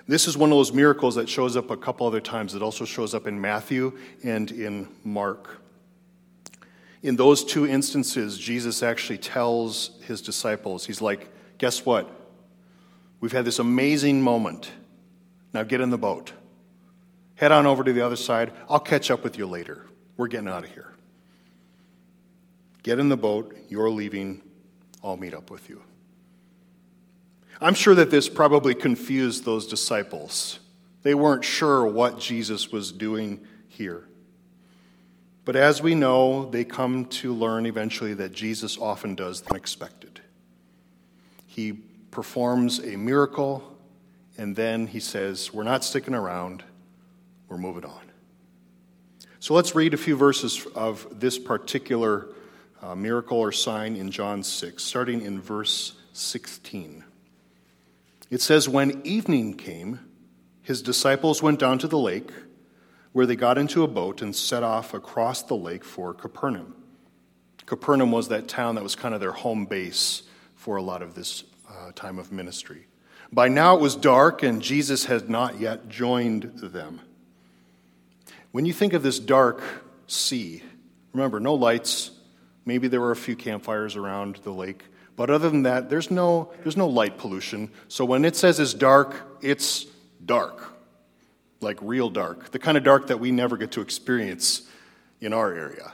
This 0.06 0.28
is 0.28 0.36
one 0.36 0.50
of 0.50 0.56
those 0.56 0.72
miracles 0.72 1.14
that 1.14 1.28
shows 1.28 1.56
up 1.56 1.70
a 1.70 1.76
couple 1.76 2.06
other 2.06 2.20
times. 2.20 2.54
It 2.54 2.62
also 2.62 2.84
shows 2.84 3.14
up 3.14 3.26
in 3.26 3.40
Matthew 3.40 3.96
and 4.22 4.50
in 4.50 4.88
Mark. 5.02 5.60
In 7.02 7.16
those 7.16 7.44
two 7.44 7.66
instances, 7.66 8.38
Jesus 8.38 8.82
actually 8.82 9.18
tells 9.18 9.98
his 10.06 10.20
disciples, 10.20 10.86
He's 10.86 11.00
like, 11.00 11.28
Guess 11.58 11.86
what? 11.86 12.10
We've 13.20 13.32
had 13.32 13.44
this 13.44 13.58
amazing 13.58 14.20
moment. 14.20 14.70
Now 15.52 15.62
get 15.62 15.80
in 15.80 15.90
the 15.90 15.98
boat. 15.98 16.32
Head 17.36 17.52
on 17.52 17.66
over 17.66 17.82
to 17.84 17.92
the 17.92 18.04
other 18.04 18.16
side. 18.16 18.52
I'll 18.68 18.80
catch 18.80 19.10
up 19.10 19.24
with 19.24 19.38
you 19.38 19.46
later. 19.46 19.86
We're 20.16 20.28
getting 20.28 20.48
out 20.48 20.64
of 20.64 20.70
here. 20.70 20.92
Get 22.82 22.98
in 22.98 23.08
the 23.08 23.16
boat. 23.16 23.56
You're 23.68 23.90
leaving. 23.90 24.42
I'll 25.02 25.16
meet 25.16 25.34
up 25.34 25.50
with 25.50 25.68
you. 25.68 25.82
I'm 27.60 27.74
sure 27.74 27.94
that 27.94 28.10
this 28.10 28.28
probably 28.28 28.74
confused 28.74 29.44
those 29.44 29.66
disciples. 29.66 30.58
They 31.02 31.14
weren't 31.14 31.44
sure 31.44 31.86
what 31.86 32.18
Jesus 32.18 32.72
was 32.72 32.90
doing 32.90 33.46
here. 33.68 34.08
But 35.44 35.56
as 35.56 35.82
we 35.82 35.94
know, 35.94 36.48
they 36.50 36.64
come 36.64 37.04
to 37.06 37.32
learn 37.34 37.66
eventually 37.66 38.14
that 38.14 38.32
Jesus 38.32 38.78
often 38.78 39.14
does 39.14 39.42
the 39.42 39.50
unexpected. 39.50 40.20
He 41.46 41.72
performs 42.10 42.78
a 42.78 42.96
miracle, 42.96 43.76
and 44.38 44.56
then 44.56 44.86
he 44.86 45.00
says, 45.00 45.52
We're 45.52 45.64
not 45.64 45.84
sticking 45.84 46.14
around, 46.14 46.64
we're 47.48 47.58
moving 47.58 47.84
on. 47.84 48.00
So 49.38 49.52
let's 49.52 49.74
read 49.74 49.92
a 49.92 49.98
few 49.98 50.16
verses 50.16 50.66
of 50.74 51.06
this 51.20 51.38
particular 51.38 52.28
uh, 52.80 52.94
miracle 52.94 53.38
or 53.38 53.52
sign 53.52 53.94
in 53.96 54.10
John 54.10 54.42
6, 54.42 54.82
starting 54.82 55.20
in 55.20 55.40
verse 55.40 55.94
16. 56.14 57.03
It 58.34 58.42
says, 58.42 58.68
When 58.68 59.00
evening 59.04 59.54
came, 59.54 60.00
his 60.60 60.82
disciples 60.82 61.40
went 61.40 61.60
down 61.60 61.78
to 61.78 61.86
the 61.86 61.96
lake, 61.96 62.32
where 63.12 63.26
they 63.26 63.36
got 63.36 63.58
into 63.58 63.84
a 63.84 63.86
boat 63.86 64.22
and 64.22 64.34
set 64.34 64.64
off 64.64 64.92
across 64.92 65.44
the 65.44 65.54
lake 65.54 65.84
for 65.84 66.12
Capernaum. 66.12 66.74
Capernaum 67.64 68.10
was 68.10 68.30
that 68.30 68.48
town 68.48 68.74
that 68.74 68.82
was 68.82 68.96
kind 68.96 69.14
of 69.14 69.20
their 69.20 69.30
home 69.30 69.66
base 69.66 70.24
for 70.56 70.74
a 70.74 70.82
lot 70.82 71.00
of 71.00 71.14
this 71.14 71.44
uh, 71.70 71.92
time 71.94 72.18
of 72.18 72.32
ministry. 72.32 72.88
By 73.30 73.46
now 73.46 73.76
it 73.76 73.80
was 73.80 73.94
dark, 73.94 74.42
and 74.42 74.60
Jesus 74.60 75.04
had 75.04 75.30
not 75.30 75.60
yet 75.60 75.88
joined 75.88 76.58
them. 76.58 77.02
When 78.50 78.66
you 78.66 78.72
think 78.72 78.94
of 78.94 79.04
this 79.04 79.20
dark 79.20 79.62
sea, 80.08 80.64
remember, 81.12 81.38
no 81.38 81.54
lights. 81.54 82.10
Maybe 82.64 82.88
there 82.88 83.00
were 83.00 83.12
a 83.12 83.16
few 83.16 83.36
campfires 83.36 83.94
around 83.94 84.40
the 84.42 84.50
lake. 84.50 84.82
But 85.16 85.30
other 85.30 85.48
than 85.48 85.62
that, 85.62 85.88
there's 85.90 86.10
no, 86.10 86.52
there's 86.62 86.76
no 86.76 86.88
light 86.88 87.18
pollution. 87.18 87.70
So 87.88 88.04
when 88.04 88.24
it 88.24 88.34
says 88.34 88.58
it's 88.58 88.74
dark, 88.74 89.38
it's 89.42 89.86
dark. 90.24 90.72
Like 91.60 91.78
real 91.80 92.10
dark. 92.10 92.50
The 92.50 92.58
kind 92.58 92.76
of 92.76 92.84
dark 92.84 93.06
that 93.08 93.20
we 93.20 93.30
never 93.30 93.56
get 93.56 93.72
to 93.72 93.80
experience 93.80 94.62
in 95.20 95.32
our 95.32 95.52
area. 95.52 95.92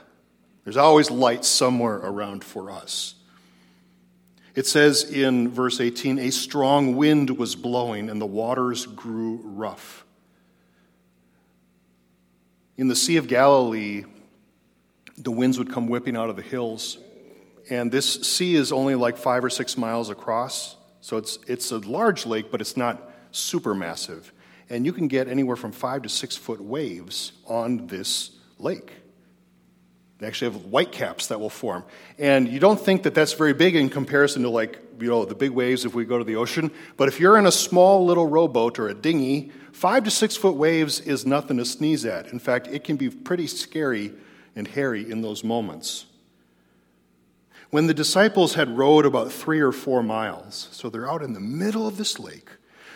There's 0.63 0.77
always 0.77 1.11
light 1.11 1.45
somewhere 1.45 1.97
around 1.97 2.43
for 2.43 2.71
us. 2.71 3.15
It 4.53 4.67
says 4.67 5.03
in 5.03 5.49
verse 5.49 5.79
18, 5.79 6.19
a 6.19 6.29
strong 6.31 6.95
wind 6.95 7.37
was 7.37 7.55
blowing 7.55 8.09
and 8.09 8.19
the 8.19 8.25
waters 8.25 8.85
grew 8.85 9.39
rough. 9.43 10.05
In 12.77 12.87
the 12.87 12.95
Sea 12.95 13.17
of 13.17 13.27
Galilee, 13.27 14.03
the 15.17 15.31
winds 15.31 15.57
would 15.57 15.71
come 15.71 15.87
whipping 15.87 16.17
out 16.17 16.29
of 16.29 16.35
the 16.35 16.41
hills 16.41 16.97
and 17.71 17.89
this 17.89 18.15
sea 18.27 18.55
is 18.55 18.73
only 18.73 18.95
like 18.95 19.17
five 19.17 19.45
or 19.45 19.49
six 19.49 19.77
miles 19.77 20.09
across. 20.09 20.75
So 20.99 21.15
it's, 21.15 21.39
it's 21.47 21.71
a 21.71 21.77
large 21.77 22.25
lake, 22.25 22.51
but 22.51 22.59
it's 22.59 22.75
not 22.75 23.09
super 23.31 23.73
massive. 23.73 24.33
And 24.69 24.85
you 24.85 24.91
can 24.91 25.07
get 25.07 25.29
anywhere 25.29 25.55
from 25.55 25.71
five 25.71 26.01
to 26.01 26.09
six 26.09 26.35
foot 26.35 26.59
waves 26.59 27.31
on 27.47 27.87
this 27.87 28.31
lake. 28.59 28.91
They 30.19 30.27
actually 30.27 30.51
have 30.51 30.65
white 30.65 30.91
caps 30.91 31.27
that 31.27 31.39
will 31.39 31.49
form. 31.49 31.85
And 32.19 32.49
you 32.49 32.59
don't 32.59 32.79
think 32.79 33.03
that 33.03 33.15
that's 33.15 33.33
very 33.33 33.53
big 33.53 33.75
in 33.77 33.89
comparison 33.89 34.43
to, 34.43 34.49
like, 34.49 34.77
you 34.99 35.07
know, 35.07 35.23
the 35.23 35.33
big 35.33 35.51
waves 35.51 35.85
if 35.85 35.95
we 35.95 36.03
go 36.03 36.17
to 36.17 36.25
the 36.25 36.35
ocean. 36.35 36.71
But 36.97 37.07
if 37.07 37.21
you're 37.21 37.37
in 37.37 37.45
a 37.45 37.51
small 37.51 38.05
little 38.05 38.27
rowboat 38.27 38.79
or 38.79 38.89
a 38.89 38.93
dinghy, 38.93 39.51
five 39.71 40.03
to 40.03 40.11
six 40.11 40.35
foot 40.35 40.55
waves 40.55 40.99
is 40.99 41.25
nothing 41.25 41.55
to 41.55 41.65
sneeze 41.65 42.05
at. 42.05 42.33
In 42.33 42.39
fact, 42.39 42.67
it 42.67 42.83
can 42.83 42.97
be 42.97 43.09
pretty 43.09 43.47
scary 43.47 44.13
and 44.57 44.67
hairy 44.67 45.09
in 45.09 45.21
those 45.21 45.43
moments. 45.43 46.05
When 47.71 47.87
the 47.87 47.93
disciples 47.93 48.55
had 48.55 48.77
rowed 48.77 49.05
about 49.05 49.31
three 49.31 49.61
or 49.61 49.71
four 49.71 50.03
miles, 50.03 50.67
so 50.71 50.89
they're 50.89 51.09
out 51.09 51.23
in 51.23 51.33
the 51.33 51.39
middle 51.39 51.87
of 51.87 51.97
this 51.97 52.19
lake, 52.19 52.49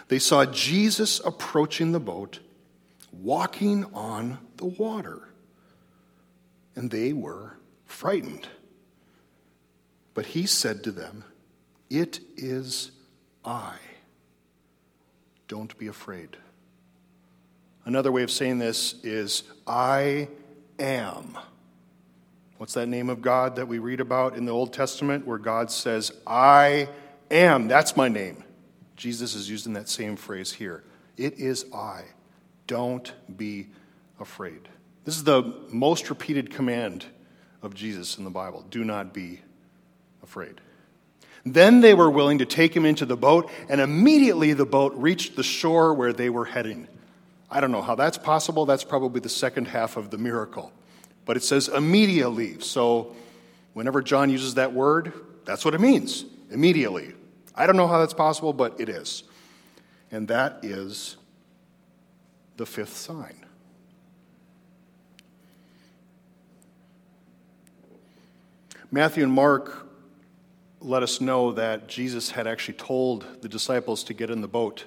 they 0.09 0.19
saw 0.19 0.45
Jesus 0.45 1.21
approaching 1.25 1.93
the 1.93 1.99
boat, 1.99 2.39
walking 3.11 3.85
on 3.93 4.37
the 4.57 4.65
water. 4.65 5.29
And 6.75 6.91
they 6.91 7.13
were 7.13 7.57
frightened. 7.85 8.49
But 10.13 10.27
he 10.27 10.45
said 10.45 10.83
to 10.83 10.91
them, 10.91 11.23
It 11.89 12.19
is 12.35 12.91
I. 13.45 13.75
Don't 15.47 15.77
be 15.77 15.87
afraid. 15.87 16.35
Another 17.85 18.11
way 18.11 18.23
of 18.23 18.31
saying 18.31 18.59
this 18.59 18.95
is, 19.03 19.43
I 19.65 20.27
am. 20.79 21.37
What's 22.57 22.73
that 22.75 22.87
name 22.87 23.09
of 23.09 23.21
God 23.21 23.57
that 23.57 23.67
we 23.67 23.79
read 23.79 23.99
about 23.99 24.37
in 24.37 24.45
the 24.45 24.51
Old 24.51 24.71
Testament 24.71 25.27
where 25.27 25.37
God 25.37 25.69
says, 25.69 26.13
I 26.25 26.87
am? 27.29 27.67
That's 27.67 27.97
my 27.97 28.07
name. 28.07 28.43
Jesus 28.95 29.35
is 29.35 29.49
using 29.49 29.73
that 29.73 29.89
same 29.89 30.15
phrase 30.15 30.53
here. 30.53 30.83
It 31.17 31.37
is 31.37 31.65
I. 31.73 32.03
Don't 32.65 33.11
be 33.35 33.67
afraid. 34.21 34.69
This 35.03 35.17
is 35.17 35.25
the 35.25 35.53
most 35.69 36.09
repeated 36.09 36.49
command 36.49 37.05
of 37.61 37.73
Jesus 37.73 38.17
in 38.17 38.23
the 38.23 38.29
Bible. 38.29 38.65
Do 38.69 38.85
not 38.85 39.13
be 39.13 39.41
afraid. 40.23 40.61
Then 41.45 41.81
they 41.81 41.93
were 41.93 42.09
willing 42.09 42.37
to 42.37 42.45
take 42.45 42.75
him 42.75 42.85
into 42.85 43.05
the 43.05 43.17
boat, 43.17 43.51
and 43.69 43.81
immediately 43.81 44.53
the 44.53 44.65
boat 44.65 44.93
reached 44.95 45.35
the 45.35 45.43
shore 45.43 45.93
where 45.93 46.13
they 46.13 46.29
were 46.29 46.45
heading. 46.45 46.87
I 47.51 47.59
don't 47.59 47.71
know 47.71 47.83
how 47.83 47.95
that's 47.95 48.17
possible. 48.17 48.65
That's 48.65 48.83
probably 48.85 49.19
the 49.19 49.29
second 49.29 49.67
half 49.67 49.97
of 49.97 50.09
the 50.09 50.17
miracle 50.17 50.71
but 51.25 51.37
it 51.37 51.43
says 51.43 51.67
immediately. 51.67 52.59
So 52.59 53.15
whenever 53.73 54.01
John 54.01 54.29
uses 54.29 54.55
that 54.55 54.73
word, 54.73 55.13
that's 55.43 55.65
what 55.65 55.73
it 55.73 55.81
means 55.81 56.25
immediately. 56.51 57.13
I 57.55 57.67
don't 57.67 57.77
know 57.77 57.87
how 57.87 57.99
that's 57.99 58.13
possible, 58.13 58.53
but 58.53 58.79
it 58.79 58.89
is. 58.89 59.23
And 60.11 60.27
that 60.27 60.59
is 60.63 61.17
the 62.57 62.65
fifth 62.65 62.95
sign. 62.95 63.45
Matthew 68.91 69.23
and 69.23 69.33
Mark 69.33 69.87
let 70.79 71.03
us 71.03 71.19
know 71.19 71.51
that 71.53 71.87
Jesus 71.87 72.31
had 72.31 72.47
actually 72.47 72.75
told 72.75 73.41
the 73.41 73.49
disciples 73.49 74.03
to 74.05 74.13
get 74.13 74.29
in 74.29 74.41
the 74.41 74.47
boat. 74.47 74.85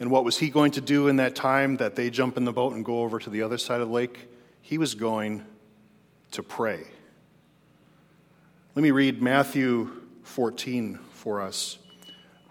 And 0.00 0.10
what 0.10 0.24
was 0.24 0.38
he 0.38 0.48
going 0.48 0.72
to 0.72 0.80
do 0.80 1.08
in 1.08 1.16
that 1.16 1.36
time 1.36 1.76
that 1.76 1.94
they 1.94 2.10
jump 2.10 2.36
in 2.36 2.44
the 2.44 2.52
boat 2.52 2.72
and 2.72 2.84
go 2.84 3.02
over 3.02 3.18
to 3.18 3.30
the 3.30 3.42
other 3.42 3.58
side 3.58 3.80
of 3.80 3.88
the 3.88 3.94
lake? 3.94 4.28
He 4.64 4.78
was 4.78 4.94
going 4.94 5.44
to 6.30 6.42
pray. 6.42 6.80
Let 8.74 8.82
me 8.82 8.92
read 8.92 9.20
Matthew 9.20 9.90
14 10.22 10.98
for 11.12 11.42
us. 11.42 11.78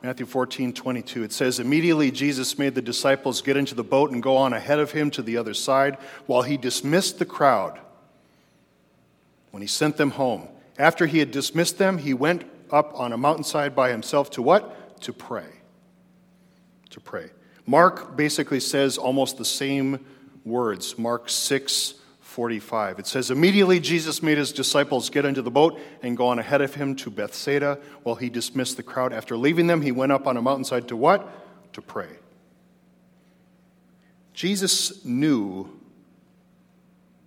Matthew 0.03 0.27
14, 0.27 0.73
22. 0.73 1.23
It 1.23 1.33
says, 1.33 1.59
Immediately 1.59 2.11
Jesus 2.11 2.59
made 2.59 2.75
the 2.75 2.83
disciples 2.83 3.41
get 3.41 3.57
into 3.57 3.73
the 3.73 3.83
boat 3.83 4.11
and 4.11 4.21
go 4.21 4.37
on 4.37 4.53
ahead 4.53 4.77
of 4.77 4.91
him 4.91 5.09
to 5.09 5.23
the 5.23 5.37
other 5.37 5.55
side 5.55 5.97
while 6.27 6.43
he 6.43 6.55
dismissed 6.55 7.17
the 7.17 7.25
crowd 7.25 7.79
when 9.49 9.61
he 9.61 9.67
sent 9.67 9.97
them 9.97 10.11
home. 10.11 10.47
After 10.77 11.07
he 11.07 11.17
had 11.17 11.31
dismissed 11.31 11.79
them, 11.79 11.97
he 11.97 12.13
went 12.13 12.43
up 12.69 12.91
on 12.93 13.11
a 13.11 13.17
mountainside 13.17 13.75
by 13.75 13.89
himself 13.89 14.29
to 14.31 14.43
what? 14.43 15.01
To 15.01 15.13
pray. 15.13 15.49
To 16.91 16.99
pray. 16.99 17.31
Mark 17.65 18.15
basically 18.15 18.59
says 18.59 18.99
almost 18.99 19.39
the 19.39 19.45
same 19.45 20.05
words. 20.45 20.99
Mark 20.99 21.27
6 21.27 21.95
45. 22.33 22.97
It 22.97 23.05
says, 23.05 23.29
Immediately 23.29 23.79
Jesus 23.79 24.23
made 24.23 24.39
his 24.39 24.51
disciples 24.51 25.11
get 25.11 25.23
into 25.23 25.43
the 25.43 25.51
boat 25.51 25.79
and 26.01 26.17
go 26.17 26.29
on 26.29 26.39
ahead 26.39 26.61
of 26.61 26.73
him 26.73 26.95
to 26.95 27.11
Bethsaida 27.11 27.77
while 28.01 28.15
he 28.15 28.27
dismissed 28.27 28.75
the 28.75 28.81
crowd. 28.81 29.13
After 29.13 29.37
leaving 29.37 29.67
them, 29.67 29.83
he 29.83 29.91
went 29.91 30.11
up 30.11 30.25
on 30.25 30.35
a 30.35 30.41
mountainside 30.41 30.87
to 30.87 30.95
what? 30.95 31.29
To 31.73 31.81
pray. 31.83 32.09
Jesus 34.33 35.05
knew 35.05 35.79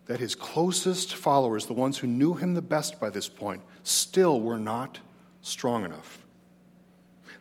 that 0.07 0.19
his 0.19 0.35
closest 0.35 1.15
followers, 1.15 1.67
the 1.67 1.73
ones 1.73 1.99
who 1.99 2.09
knew 2.09 2.35
him 2.35 2.55
the 2.55 2.63
best 2.63 2.99
by 2.99 3.09
this 3.09 3.29
point, 3.29 3.63
still 3.85 4.41
were 4.41 4.59
not 4.59 4.99
strong 5.41 5.85
enough. 5.85 6.27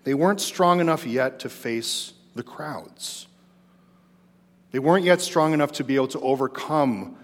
They 0.04 0.14
weren't 0.14 0.40
strong 0.40 0.82
enough 0.82 1.08
yet 1.08 1.40
to 1.40 1.50
face 1.50 2.14
the 2.36 2.44
crowds. 2.44 3.26
They 4.70 4.78
weren't 4.78 5.04
yet 5.04 5.20
strong 5.20 5.54
enough 5.54 5.72
to 5.74 5.84
be 5.84 5.96
able 5.96 6.10
to 6.10 6.20
overcome 6.20 7.18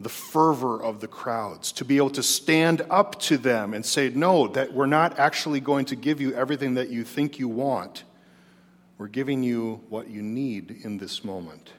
the 0.00 0.08
fervor 0.08 0.82
of 0.82 1.00
the 1.00 1.06
crowds, 1.06 1.72
to 1.72 1.84
be 1.84 1.96
able 1.96 2.10
to 2.10 2.22
stand 2.22 2.82
up 2.90 3.20
to 3.20 3.38
them 3.38 3.74
and 3.74 3.86
say, 3.86 4.08
No, 4.08 4.48
that 4.48 4.72
we're 4.72 4.86
not 4.86 5.18
actually 5.18 5.60
going 5.60 5.84
to 5.86 5.96
give 5.96 6.20
you 6.20 6.34
everything 6.34 6.74
that 6.74 6.90
you 6.90 7.04
think 7.04 7.38
you 7.38 7.48
want. 7.48 8.04
We're 8.98 9.08
giving 9.08 9.42
you 9.42 9.80
what 9.88 10.08
you 10.08 10.22
need 10.22 10.80
in 10.82 10.98
this 10.98 11.24
moment. 11.24 11.72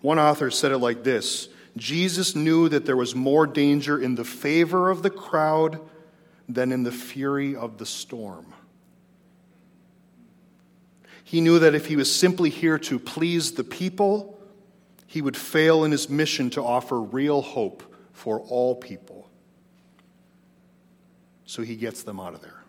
One 0.00 0.18
author 0.18 0.50
said 0.50 0.72
it 0.72 0.78
like 0.78 1.04
this 1.04 1.48
Jesus 1.76 2.36
knew 2.36 2.68
that 2.68 2.86
there 2.86 2.96
was 2.96 3.14
more 3.14 3.46
danger 3.46 4.00
in 4.00 4.14
the 4.14 4.24
favor 4.24 4.90
of 4.90 5.02
the 5.02 5.10
crowd 5.10 5.80
than 6.48 6.72
in 6.72 6.82
the 6.82 6.92
fury 6.92 7.56
of 7.56 7.78
the 7.78 7.86
storm. 7.86 8.52
He 11.24 11.40
knew 11.40 11.58
that 11.58 11.74
if 11.74 11.86
he 11.86 11.96
was 11.96 12.14
simply 12.14 12.50
here 12.50 12.78
to 12.80 12.98
please 12.98 13.52
the 13.52 13.64
people, 13.64 14.38
he 15.14 15.22
would 15.22 15.36
fail 15.36 15.84
in 15.84 15.92
his 15.92 16.10
mission 16.10 16.50
to 16.50 16.60
offer 16.60 17.00
real 17.00 17.40
hope 17.40 17.84
for 18.12 18.40
all 18.40 18.74
people. 18.74 19.30
So 21.46 21.62
he 21.62 21.76
gets 21.76 22.02
them 22.02 22.18
out 22.18 22.34
of 22.34 22.42
there. 22.42 22.64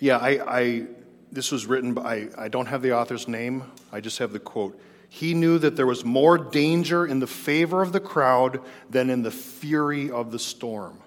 Yeah, 0.00 0.16
I, 0.16 0.58
I, 0.58 0.86
this 1.30 1.52
was 1.52 1.64
written 1.64 1.94
by, 1.94 2.26
I 2.36 2.48
don't 2.48 2.66
have 2.66 2.82
the 2.82 2.96
author's 2.96 3.28
name, 3.28 3.62
I 3.92 4.00
just 4.00 4.18
have 4.18 4.32
the 4.32 4.40
quote. 4.40 4.76
He 5.08 5.32
knew 5.32 5.60
that 5.60 5.76
there 5.76 5.86
was 5.86 6.04
more 6.04 6.36
danger 6.36 7.06
in 7.06 7.20
the 7.20 7.28
favor 7.28 7.82
of 7.82 7.92
the 7.92 8.00
crowd 8.00 8.62
than 8.90 9.10
in 9.10 9.22
the 9.22 9.30
fury 9.30 10.10
of 10.10 10.32
the 10.32 10.40
storm. 10.40 10.98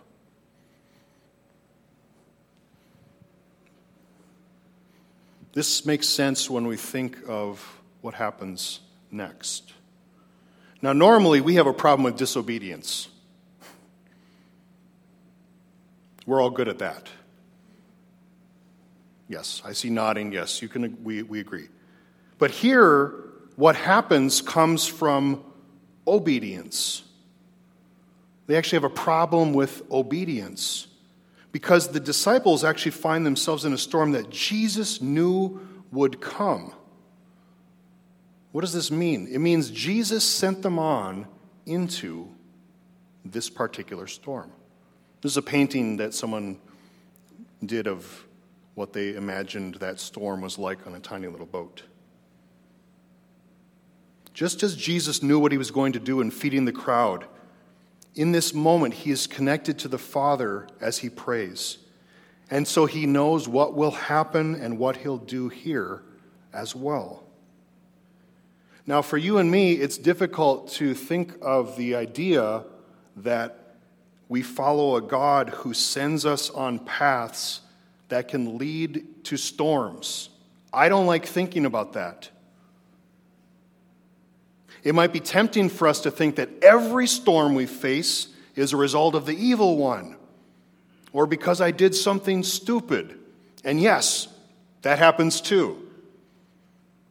This 5.52 5.86
makes 5.86 6.08
sense 6.08 6.50
when 6.50 6.68
we 6.68 6.78
think 6.78 7.18
of 7.28 7.76
what 8.01 8.13
happens 8.13 8.80
next. 9.12 9.74
Now, 10.82 10.94
normally 10.94 11.42
we 11.42 11.56
have 11.56 11.68
a 11.68 11.74
problem 11.74 12.04
with 12.04 12.18
disobedience. 12.18 13.10
We're 16.25 16.42
all 16.42 16.50
good 16.50 16.68
at 16.68 16.80
that. 16.80 17.08
Yes, 19.30 19.62
I 19.66 19.74
see 19.74 19.89
nodding. 19.89 20.32
Yes, 20.32 20.62
you 20.62 20.68
can. 20.68 21.04
We, 21.04 21.24
we 21.24 21.39
agree. 21.39 21.68
But 22.38 22.51
here, 22.51 23.13
what 23.56 23.75
happens 23.75 24.42
comes 24.42 24.86
from 24.86 25.44
obedience. 26.08 27.04
They 28.46 28.56
actually 28.56 28.77
have 28.77 28.86
a 28.86 28.89
problem 28.89 29.54
with 29.54 29.82
obedience 29.92 30.88
because 31.51 31.89
the 31.89 32.00
disciples 32.00 32.63
actually 32.63 32.92
find 32.92 33.25
themselves 33.25 33.66
in 33.66 33.74
a 33.74 33.77
storm 33.77 34.12
that 34.12 34.30
Jesus 34.30 35.01
knew 35.01 35.60
would 35.92 36.22
come. 36.22 36.72
What 38.58 38.62
does 38.62 38.74
this 38.74 38.89
mean? 38.89 39.28
It 39.30 39.38
means 39.38 39.70
Jesus 39.70 40.24
sent 40.24 40.63
them 40.63 40.80
on 40.80 41.28
into 41.67 42.28
this 43.24 43.52
particular 43.52 44.08
storm. 44.08 44.52
This 45.22 45.34
is 45.34 45.38
a 45.38 45.43
painting 45.43 45.98
that 45.98 46.15
someone 46.15 46.58
did 47.63 47.86
of 47.86 48.26
what 48.74 48.93
they 48.93 49.13
imagined 49.13 49.76
that 49.76 50.00
storm 50.00 50.41
was 50.41 50.58
like 50.58 50.88
on 50.88 50.96
a 50.96 51.00
tiny 51.00 51.28
little 51.28 51.46
boat. 51.46 51.84
Just 54.34 54.63
as 54.63 54.76
Jesus 54.76 55.22
knew 55.22 55.38
what 55.38 55.52
he 55.52 55.60
was 55.60 55.70
going 55.70 55.93
to 55.93 56.00
do 56.00 56.20
in 56.20 56.32
feeding 56.32 56.65
the 56.65 56.72
crowd, 56.72 57.26
in 58.15 58.32
this 58.32 58.56
moment, 58.56 58.96
he 58.96 59.12
is 59.12 59.28
connected 59.28 59.78
to 59.78 59.88
the 59.88 60.00
Father 60.00 60.67
as 60.82 60.98
he 60.98 61.12
prays. 61.12 61.78
And 62.50 62.67
so 62.67 62.88
he 62.88 63.06
knows 63.06 63.48
what 63.48 63.76
will 63.76 63.91
happen 63.91 64.56
and 64.56 64.80
what 64.80 64.98
he'll 64.98 65.20
do 65.20 65.48
here 65.48 66.02
as 66.52 66.76
well. 66.76 67.27
Now, 68.88 69.02
for 69.02 69.17
you 69.17 69.38
and 69.38 69.52
me, 69.52 69.73
it's 69.73 69.97
difficult 69.97 70.71
to 70.73 70.93
think 70.93 71.34
of 71.41 71.76
the 71.76 71.95
idea 71.95 72.63
that 73.17 73.76
we 74.30 74.41
follow 74.41 74.95
a 74.95 75.02
God 75.02 75.50
who 75.50 75.73
sends 75.73 76.26
us 76.26 76.50
on 76.50 76.80
paths 76.80 77.62
that 78.08 78.30
can 78.30 78.58
lead 78.58 79.26
to 79.26 79.36
storms. 79.36 80.30
I 80.73 80.88
don't 80.88 81.06
like 81.06 81.26
thinking 81.26 81.65
about 81.65 81.93
that. 81.93 82.30
It 84.84 84.95
might 84.95 85.12
be 85.12 85.19
tempting 85.19 85.67
for 85.67 85.88
us 85.88 86.02
to 86.02 86.12
think 86.12 86.38
that 86.38 86.50
every 86.62 87.08
storm 87.08 87.56
we 87.56 87.65
face 87.65 88.30
is 88.56 88.71
a 88.71 88.78
result 88.78 89.15
of 89.15 89.26
the 89.26 89.36
evil 89.36 89.76
one 89.76 90.15
or 91.12 91.26
because 91.26 91.60
I 91.60 91.71
did 91.71 91.95
something 91.95 92.43
stupid. 92.43 93.19
And 93.63 93.82
yes, 93.82 94.28
that 94.84 95.00
happens 95.00 95.41
too. 95.41 95.87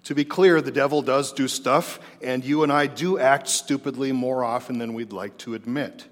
To 0.06 0.14
be 0.14 0.24
clear, 0.24 0.60
the 0.60 0.70
devil 0.70 1.02
does 1.02 1.32
do 1.32 1.48
stuff, 1.48 1.98
and 2.22 2.44
you 2.44 2.62
and 2.62 2.70
I 2.70 2.86
do 2.86 3.18
act 3.18 3.48
stupidly 3.48 4.12
more 4.12 4.44
often 4.44 4.78
than 4.78 4.94
we'd 4.94 5.12
like 5.12 5.36
to 5.38 5.54
admit. 5.54 6.06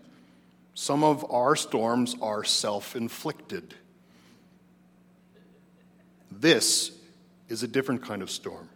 Some 0.74 1.04
of 1.04 1.24
our 1.30 1.54
storms 1.54 2.16
are 2.20 2.42
self 2.42 2.96
inflicted. 2.96 3.72
This 6.28 6.90
is 7.48 7.62
a 7.62 7.68
different 7.68 8.02
kind 8.02 8.20
of 8.20 8.32
storm. 8.32 8.68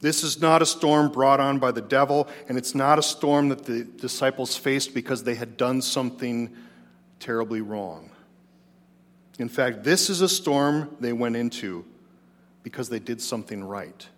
This 0.00 0.24
is 0.24 0.40
not 0.40 0.60
a 0.60 0.66
storm 0.66 1.12
brought 1.12 1.38
on 1.38 1.60
by 1.60 1.70
the 1.70 1.80
devil, 1.80 2.26
and 2.48 2.58
it's 2.58 2.74
not 2.74 2.98
a 2.98 3.02
storm 3.02 3.50
that 3.50 3.64
the 3.64 3.84
disciples 3.84 4.56
faced 4.56 4.92
because 4.92 5.22
they 5.22 5.36
had 5.36 5.56
done 5.56 5.80
something 5.80 6.52
terribly 7.20 7.60
wrong. 7.60 8.10
In 9.38 9.48
fact, 9.48 9.84
this 9.84 10.10
is 10.10 10.20
a 10.20 10.28
storm 10.28 10.96
they 10.98 11.12
went 11.12 11.36
into 11.36 11.84
because 12.64 12.88
they 12.88 12.98
did 12.98 13.22
something 13.22 13.62
right. 13.62 14.08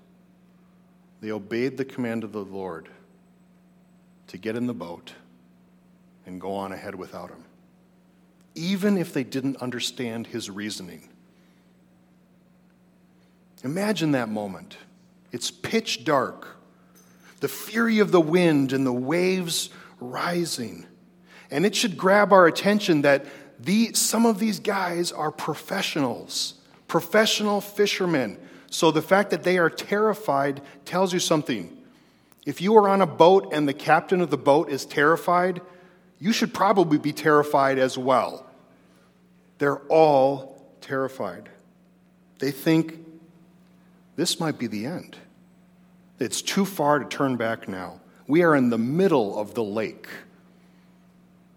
They 1.20 1.30
obeyed 1.30 1.76
the 1.76 1.84
command 1.84 2.24
of 2.24 2.32
the 2.32 2.44
Lord 2.44 2.88
to 4.28 4.38
get 4.38 4.56
in 4.56 4.66
the 4.66 4.74
boat 4.74 5.12
and 6.24 6.40
go 6.40 6.54
on 6.54 6.72
ahead 6.72 6.94
without 6.94 7.28
him, 7.28 7.44
even 8.54 8.96
if 8.96 9.12
they 9.12 9.24
didn't 9.24 9.56
understand 9.58 10.28
his 10.28 10.48
reasoning. 10.48 11.08
Imagine 13.62 14.12
that 14.12 14.28
moment. 14.28 14.78
It's 15.32 15.50
pitch 15.50 16.04
dark, 16.04 16.56
the 17.40 17.48
fury 17.48 17.98
of 17.98 18.12
the 18.12 18.20
wind 18.20 18.72
and 18.72 18.86
the 18.86 18.92
waves 18.92 19.70
rising. 20.00 20.86
And 21.50 21.66
it 21.66 21.74
should 21.74 21.96
grab 21.96 22.32
our 22.32 22.46
attention 22.46 23.02
that 23.02 23.26
the, 23.58 23.92
some 23.94 24.26
of 24.26 24.38
these 24.38 24.60
guys 24.60 25.12
are 25.12 25.30
professionals, 25.30 26.54
professional 26.88 27.60
fishermen. 27.60 28.38
So 28.70 28.90
the 28.90 29.02
fact 29.02 29.30
that 29.30 29.42
they 29.42 29.58
are 29.58 29.70
terrified 29.70 30.60
tells 30.84 31.12
you 31.12 31.20
something. 31.20 31.76
If 32.44 32.60
you 32.60 32.76
are 32.76 32.88
on 32.88 33.00
a 33.00 33.06
boat 33.06 33.52
and 33.52 33.68
the 33.68 33.74
captain 33.74 34.20
of 34.20 34.30
the 34.30 34.36
boat 34.36 34.70
is 34.70 34.84
terrified, 34.84 35.60
you 36.18 36.32
should 36.32 36.54
probably 36.54 36.98
be 36.98 37.12
terrified 37.12 37.78
as 37.78 37.98
well. 37.98 38.46
They're 39.58 39.80
all 39.88 40.64
terrified. 40.80 41.48
They 42.38 42.50
think 42.50 42.98
this 44.16 44.38
might 44.38 44.58
be 44.58 44.66
the 44.66 44.86
end. 44.86 45.16
It's 46.18 46.40
too 46.40 46.64
far 46.64 46.98
to 46.98 47.04
turn 47.04 47.36
back 47.36 47.68
now. 47.68 48.00
We 48.26 48.42
are 48.42 48.56
in 48.56 48.70
the 48.70 48.78
middle 48.78 49.38
of 49.38 49.54
the 49.54 49.62
lake, 49.62 50.08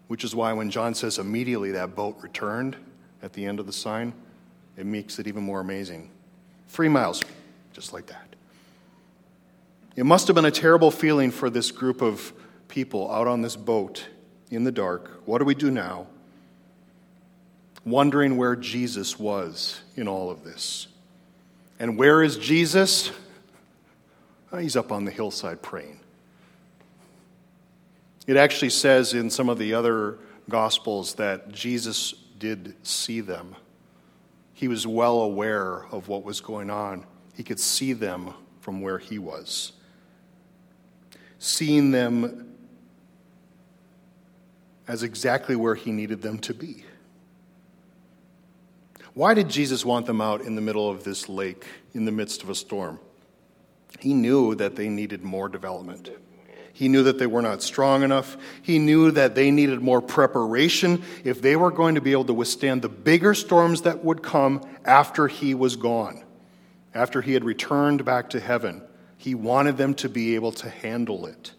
which 0.08 0.24
is 0.24 0.34
why 0.34 0.52
when 0.52 0.70
John 0.70 0.94
says 0.94 1.18
immediately 1.18 1.72
that 1.72 1.94
boat 1.94 2.18
returned 2.20 2.76
at 3.22 3.32
the 3.32 3.46
end 3.46 3.60
of 3.60 3.66
the 3.66 3.72
sign, 3.72 4.12
it 4.76 4.86
makes 4.86 5.18
it 5.18 5.26
even 5.26 5.42
more 5.42 5.60
amazing. 5.60 6.10
Three 6.68 6.88
miles, 6.88 7.22
just 7.72 7.92
like 7.92 8.06
that. 8.06 8.36
It 9.96 10.06
must 10.06 10.28
have 10.28 10.34
been 10.34 10.44
a 10.44 10.50
terrible 10.50 10.90
feeling 10.90 11.30
for 11.30 11.50
this 11.50 11.70
group 11.70 12.00
of 12.00 12.32
people 12.68 13.10
out 13.10 13.26
on 13.26 13.42
this 13.42 13.56
boat 13.56 14.06
in 14.50 14.64
the 14.64 14.72
dark. 14.72 15.22
What 15.26 15.38
do 15.38 15.44
we 15.44 15.54
do 15.54 15.70
now? 15.70 16.06
Wondering 17.84 18.36
where 18.36 18.56
Jesus 18.56 19.18
was 19.18 19.80
in 19.96 20.06
all 20.06 20.30
of 20.30 20.44
this. 20.44 20.86
And 21.78 21.96
where 21.96 22.22
is 22.22 22.36
Jesus? 22.36 23.10
Oh, 24.52 24.58
he's 24.58 24.76
up 24.76 24.92
on 24.92 25.04
the 25.04 25.10
hillside 25.10 25.62
praying. 25.62 25.98
It 28.26 28.36
actually 28.36 28.70
says 28.70 29.14
in 29.14 29.30
some 29.30 29.48
of 29.48 29.58
the 29.58 29.74
other 29.74 30.18
Gospels 30.48 31.14
that 31.14 31.52
Jesus 31.52 32.12
did 32.38 32.74
see 32.82 33.20
them. 33.20 33.54
He 34.60 34.68
was 34.68 34.86
well 34.86 35.20
aware 35.22 35.86
of 35.90 36.08
what 36.08 36.22
was 36.22 36.42
going 36.42 36.68
on, 36.68 37.06
he 37.32 37.42
could 37.42 37.58
see 37.58 37.94
them 37.94 38.34
from 38.60 38.82
where 38.82 38.98
he 38.98 39.18
was. 39.18 39.72
Seeing 41.38 41.92
them 41.92 42.56
as 44.86 45.02
exactly 45.02 45.56
where 45.56 45.74
he 45.74 45.92
needed 45.92 46.20
them 46.20 46.38
to 46.40 46.52
be. 46.52 46.84
Why 49.14 49.32
did 49.32 49.48
Jesus 49.48 49.82
want 49.82 50.04
them 50.04 50.20
out 50.20 50.42
in 50.42 50.56
the 50.56 50.60
middle 50.60 50.90
of 50.90 51.04
this 51.04 51.26
lake 51.26 51.64
in 51.94 52.04
the 52.04 52.12
midst 52.12 52.42
of 52.42 52.50
a 52.50 52.54
storm? 52.54 53.00
He 53.98 54.12
knew 54.12 54.54
that 54.56 54.76
they 54.76 54.90
needed 54.90 55.22
more 55.22 55.48
development. 55.48 56.10
He 56.72 56.88
knew 56.88 57.02
that 57.04 57.18
they 57.18 57.26
were 57.26 57.42
not 57.42 57.62
strong 57.62 58.02
enough. 58.02 58.36
He 58.62 58.78
knew 58.78 59.10
that 59.10 59.34
they 59.34 59.50
needed 59.50 59.80
more 59.80 60.00
preparation 60.00 61.02
if 61.24 61.42
they 61.42 61.56
were 61.56 61.70
going 61.70 61.96
to 61.96 62.00
be 62.00 62.12
able 62.12 62.24
to 62.26 62.34
withstand 62.34 62.82
the 62.82 62.88
bigger 62.88 63.34
storms 63.34 63.82
that 63.82 64.04
would 64.04 64.22
come 64.22 64.62
after 64.84 65.28
he 65.28 65.54
was 65.54 65.76
gone, 65.76 66.24
after 66.94 67.20
he 67.20 67.34
had 67.34 67.44
returned 67.44 68.04
back 68.04 68.30
to 68.30 68.40
heaven. 68.40 68.82
He 69.18 69.34
wanted 69.34 69.76
them 69.76 69.94
to 69.96 70.08
be 70.08 70.34
able 70.34 70.52
to 70.52 70.70
handle 70.70 71.26
it. 71.26 71.52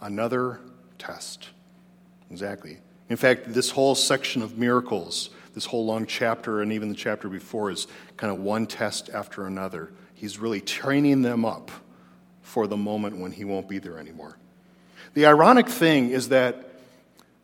Another 0.00 0.60
test. 0.98 1.48
Exactly. 2.30 2.78
In 3.08 3.16
fact, 3.16 3.52
this 3.52 3.70
whole 3.70 3.94
section 3.94 4.42
of 4.42 4.58
miracles, 4.58 5.30
this 5.54 5.64
whole 5.64 5.86
long 5.86 6.06
chapter, 6.06 6.60
and 6.60 6.72
even 6.72 6.88
the 6.88 6.94
chapter 6.94 7.28
before, 7.28 7.70
is 7.70 7.88
kind 8.16 8.32
of 8.32 8.38
one 8.38 8.66
test 8.66 9.10
after 9.12 9.46
another. 9.46 9.90
He's 10.14 10.38
really 10.38 10.60
training 10.60 11.22
them 11.22 11.44
up 11.44 11.72
for 12.48 12.66
the 12.66 12.76
moment 12.76 13.18
when 13.18 13.30
he 13.30 13.44
won't 13.44 13.68
be 13.68 13.78
there 13.78 13.98
anymore. 13.98 14.38
The 15.12 15.26
ironic 15.26 15.68
thing 15.68 16.10
is 16.10 16.30
that 16.30 16.64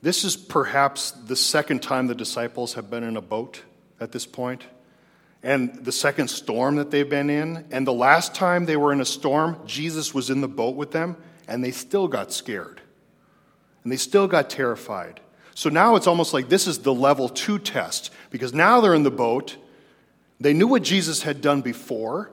this 0.00 0.24
is 0.24 0.36
perhaps 0.36 1.10
the 1.12 1.36
second 1.36 1.82
time 1.82 2.06
the 2.06 2.14
disciples 2.14 2.74
have 2.74 2.90
been 2.90 3.04
in 3.04 3.16
a 3.16 3.20
boat 3.20 3.62
at 4.00 4.12
this 4.12 4.26
point, 4.26 4.64
and 5.42 5.84
the 5.84 5.92
second 5.92 6.28
storm 6.28 6.76
that 6.76 6.90
they've 6.90 7.08
been 7.08 7.28
in. 7.28 7.66
And 7.70 7.86
the 7.86 7.92
last 7.92 8.34
time 8.34 8.64
they 8.64 8.76
were 8.76 8.92
in 8.92 9.00
a 9.02 9.04
storm, 9.04 9.58
Jesus 9.66 10.14
was 10.14 10.30
in 10.30 10.40
the 10.40 10.48
boat 10.48 10.74
with 10.74 10.90
them, 10.90 11.16
and 11.46 11.62
they 11.62 11.70
still 11.70 12.08
got 12.08 12.32
scared. 12.32 12.80
And 13.82 13.92
they 13.92 13.98
still 13.98 14.26
got 14.26 14.48
terrified. 14.48 15.20
So 15.54 15.68
now 15.68 15.96
it's 15.96 16.06
almost 16.06 16.32
like 16.32 16.48
this 16.48 16.66
is 16.66 16.78
the 16.78 16.94
level 16.94 17.28
two 17.28 17.58
test, 17.58 18.10
because 18.30 18.54
now 18.54 18.80
they're 18.80 18.94
in 18.94 19.02
the 19.02 19.10
boat. 19.10 19.56
They 20.40 20.54
knew 20.54 20.66
what 20.66 20.82
Jesus 20.82 21.22
had 21.22 21.42
done 21.42 21.60
before, 21.60 22.30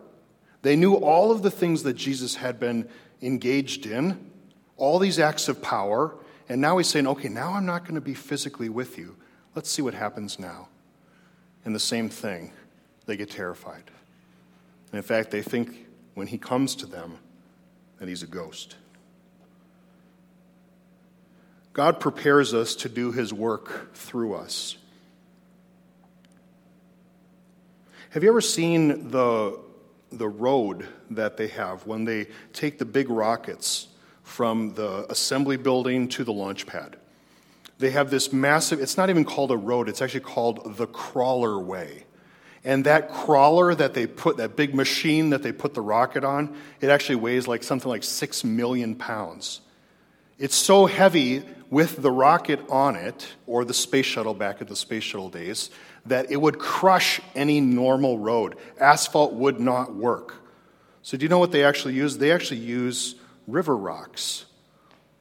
they 0.61 0.75
knew 0.75 0.93
all 0.95 1.31
of 1.31 1.41
the 1.41 1.51
things 1.51 1.83
that 1.83 1.93
Jesus 1.93 2.35
had 2.35 2.59
been 2.59 2.87
engaged 3.21 3.85
in, 3.85 4.31
all 4.77 4.99
these 4.99 5.19
acts 5.19 5.47
of 5.47 5.61
power, 5.61 6.15
and 6.49 6.59
now 6.59 6.77
he's 6.77 6.87
saying, 6.87 7.07
okay, 7.07 7.29
now 7.29 7.53
I'm 7.53 7.65
not 7.65 7.83
going 7.83 7.95
to 7.95 8.01
be 8.01 8.13
physically 8.13 8.69
with 8.69 8.97
you. 8.97 9.15
Let's 9.55 9.69
see 9.69 9.81
what 9.81 9.93
happens 9.93 10.39
now. 10.39 10.67
And 11.63 11.73
the 11.73 11.79
same 11.79 12.09
thing, 12.09 12.51
they 13.05 13.15
get 13.15 13.29
terrified. 13.29 13.83
And 14.91 14.97
in 14.97 15.03
fact, 15.03 15.31
they 15.31 15.41
think 15.41 15.87
when 16.13 16.27
he 16.27 16.37
comes 16.37 16.75
to 16.75 16.85
them 16.85 17.17
that 17.99 18.09
he's 18.09 18.23
a 18.23 18.27
ghost. 18.27 18.75
God 21.73 21.99
prepares 21.99 22.53
us 22.53 22.75
to 22.75 22.89
do 22.89 23.11
his 23.11 23.33
work 23.33 23.93
through 23.93 24.33
us. 24.33 24.77
Have 28.09 28.23
you 28.23 28.29
ever 28.29 28.41
seen 28.41 29.09
the 29.09 29.57
the 30.11 30.27
road 30.27 30.87
that 31.09 31.37
they 31.37 31.47
have 31.47 31.85
when 31.85 32.05
they 32.05 32.27
take 32.53 32.77
the 32.77 32.85
big 32.85 33.09
rockets 33.09 33.87
from 34.23 34.73
the 34.75 35.05
assembly 35.09 35.57
building 35.57 36.07
to 36.09 36.23
the 36.23 36.33
launch 36.33 36.65
pad. 36.65 36.97
They 37.79 37.89
have 37.91 38.11
this 38.11 38.31
massive, 38.31 38.79
it's 38.79 38.97
not 38.97 39.09
even 39.09 39.25
called 39.25 39.51
a 39.51 39.57
road, 39.57 39.89
it's 39.89 40.01
actually 40.01 40.21
called 40.21 40.77
the 40.77 40.87
crawler 40.87 41.59
way. 41.59 42.05
And 42.63 42.85
that 42.85 43.11
crawler 43.11 43.73
that 43.73 43.95
they 43.95 44.05
put, 44.05 44.37
that 44.37 44.55
big 44.55 44.75
machine 44.75 45.31
that 45.31 45.41
they 45.41 45.51
put 45.51 45.73
the 45.73 45.81
rocket 45.81 46.23
on, 46.23 46.55
it 46.79 46.89
actually 46.89 47.15
weighs 47.15 47.47
like 47.47 47.63
something 47.63 47.89
like 47.89 48.03
six 48.03 48.43
million 48.43 48.93
pounds. 48.93 49.61
It's 50.37 50.55
so 50.55 50.85
heavy 50.85 51.43
with 51.71 52.01
the 52.01 52.11
rocket 52.11 52.59
on 52.69 52.95
it, 52.95 53.33
or 53.47 53.65
the 53.65 53.73
space 53.73 54.05
shuttle 54.05 54.33
back 54.33 54.61
at 54.61 54.67
the 54.67 54.75
space 54.75 55.03
shuttle 55.03 55.29
days, 55.29 55.71
that 56.05 56.31
it 56.31 56.37
would 56.37 56.59
crush 56.59 57.21
any 57.35 57.61
normal 57.61 58.17
road. 58.17 58.55
Asphalt 58.79 59.33
would 59.33 59.59
not 59.59 59.93
work. 59.93 60.35
So, 61.03 61.17
do 61.17 61.23
you 61.23 61.29
know 61.29 61.39
what 61.39 61.51
they 61.51 61.63
actually 61.63 61.93
use? 61.93 62.17
They 62.17 62.31
actually 62.31 62.59
use 62.59 63.15
river 63.47 63.75
rocks 63.75 64.45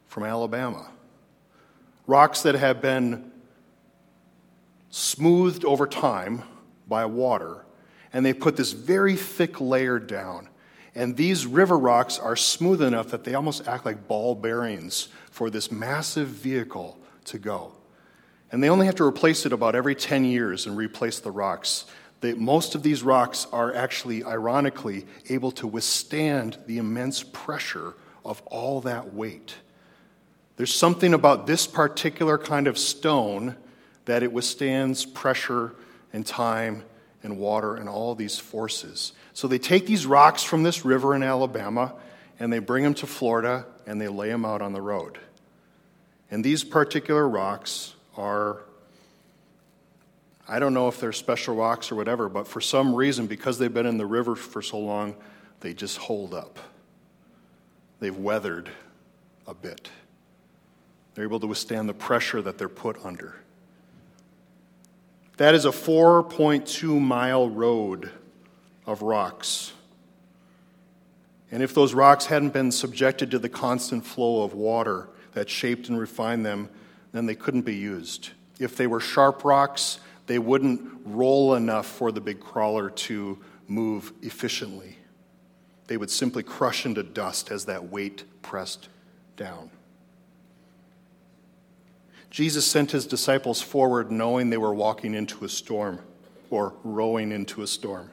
from 0.07 0.25
Alabama. 0.25 0.91
Rocks 2.07 2.43
that 2.43 2.55
have 2.55 2.83
been 2.83 3.31
smoothed 4.91 5.65
over 5.65 5.87
time 5.87 6.43
by 6.89 7.07
water, 7.07 7.65
and 8.13 8.27
they 8.27 8.33
put 8.33 8.57
this 8.57 8.73
very 8.73 9.17
thick 9.17 9.61
layer 9.61 9.99
down. 9.99 10.49
And 10.95 11.17
these 11.17 11.47
river 11.47 11.79
rocks 11.79 12.19
are 12.19 12.35
smooth 12.35 12.83
enough 12.83 13.09
that 13.09 13.25
they 13.25 13.35
almost 13.35 13.69
act 13.69 13.87
like 13.87 14.09
ball 14.09 14.35
bearings 14.35 15.09
for 15.31 15.49
this 15.49 15.71
massive 15.71 16.29
vehicle 16.29 16.99
to 17.27 17.39
go. 17.39 17.73
And 18.53 18.63
they 18.63 18.69
only 18.69 18.87
have 18.87 18.97
to 18.97 19.05
replace 19.05 19.47
it 19.47 19.53
about 19.53 19.75
every 19.75 19.95
10 19.95 20.25
years 20.25 20.67
and 20.67 20.77
replace 20.77 21.21
the 21.21 21.31
rocks. 21.31 21.85
They, 22.21 22.35
most 22.35 22.75
of 22.75 22.83
these 22.83 23.03
rocks 23.03 23.47
are 23.53 23.75
actually, 23.75 24.25
ironically, 24.25 25.07
able 25.29 25.53
to 25.53 25.67
withstand 25.67 26.59
the 26.67 26.79
immense 26.79 27.23
pressure 27.23 27.95
of 28.25 28.43
all 28.47 28.81
that 28.83 29.15
weight. 29.15 29.55
There's 30.57 30.75
something 30.75 31.15
about 31.15 31.47
this 31.47 31.67
particular 31.67 32.37
kind 32.37 32.67
of 32.67 32.77
stone 32.77 33.57
that 34.05 34.23
it 34.23 34.33
withstands 34.33 35.07
pressure 35.07 35.75
and 36.13 36.27
time 36.27 36.85
and 37.23 37.39
water 37.39 37.77
and 37.77 37.89
all 37.89 38.15
these 38.15 38.39
forces. 38.39 39.13
So 39.33 39.49
they 39.49 39.59
take 39.59 39.87
these 39.87 40.05
rocks 40.05 40.43
from 40.43 40.63
this 40.63 40.85
river 40.85 41.15
in 41.15 41.23
Alabama 41.23 41.95
and 42.39 42.53
they 42.53 42.59
bring 42.59 42.85
them 42.85 42.95
to 42.95 43.07
Florida 43.07 43.67
and 43.87 44.01
they 44.01 44.09
lay 44.09 44.29
them 44.29 44.45
out 44.45 44.61
on 44.61 44.73
the 44.73 44.83
road. 44.83 45.19
And 46.31 46.45
these 46.45 46.65
particular 46.65 47.29
rocks 47.29 47.95
are, 48.21 48.59
I 50.47 50.59
don't 50.59 50.75
know 50.75 50.89
if 50.89 51.01
they're 51.01 51.13
special 51.13 51.57
rocks 51.57 51.91
or 51.91 51.95
whatever, 51.95 52.29
but 52.29 52.47
for 52.47 52.61
some 52.61 52.95
reason, 52.95 53.27
because 53.27 53.59
they've 53.59 53.73
been 53.73 53.87
in 53.87 53.97
the 53.97 54.07
river 54.07 54.37
for 54.37 54.61
so 54.61 54.79
long, 54.79 55.17
they 55.61 55.73
just 55.73 55.97
hold 55.97 56.35
up. 56.35 56.59
They've 57.99 58.17
weathered 58.17 58.71
a 59.47 59.55
bit. 59.55 59.89
They're 61.15 61.25
able 61.25 61.41
to 61.41 61.47
withstand 61.47 61.89
the 61.89 61.95
pressure 61.95 62.43
that 62.43 62.59
they're 62.59 62.69
put 62.69 63.05
under. 63.05 63.37
That 65.39 65.55
is 65.55 65.65
a 65.65 65.71
4.2 65.71 67.01
mile 67.01 67.49
road 67.49 68.11
of 68.87 69.03
rocks. 69.03 69.73
And 71.51 71.63
if 71.63 71.75
those 71.75 71.95
rocks 71.95 72.27
hadn't 72.27 72.53
been 72.53 72.71
subjected 72.71 73.31
to 73.33 73.39
the 73.39 73.49
constant 73.49 74.05
flow 74.05 74.43
of 74.43 74.55
water 74.55 75.09
that 75.33 75.49
shaped 75.49 75.89
and 75.89 75.99
refined 75.99 76.45
them, 76.45 76.69
then 77.13 77.27
they 77.27 77.35
couldn't 77.35 77.63
be 77.63 77.75
used. 77.75 78.31
If 78.59 78.77
they 78.77 78.87
were 78.87 79.01
sharp 79.01 79.45
rocks, 79.45 80.01
they 80.27 80.39
wouldn't 80.39 80.81
roll 81.05 81.55
enough 81.55 81.87
for 81.87 82.13
the 82.13 82.21
big 82.21 82.41
crawler 82.41 82.91
to 82.91 83.39
move 83.67 84.13
efficiently. 84.23 84.97
They 85.87 85.97
would 85.97 86.11
simply 86.11 86.43
crush 86.43 86.87
into 86.87 87.03
dust 87.03 87.51
as 87.51 87.65
that 87.65 87.91
weight 87.91 88.25
pressed 88.43 88.89
down. 89.37 89.71
Jesus 92.31 92.65
sent 92.65 92.93
his 92.93 93.07
disciples 93.07 93.61
forward 93.61 94.13
knowing 94.13 94.51
they 94.51 94.57
were 94.57 94.73
walking 94.73 95.15
into 95.15 95.45
a 95.45 95.49
storm 95.49 95.99
or 96.49 96.75
rowing 96.85 97.33
into 97.33 97.63
a 97.63 97.67
storm. 97.67 98.11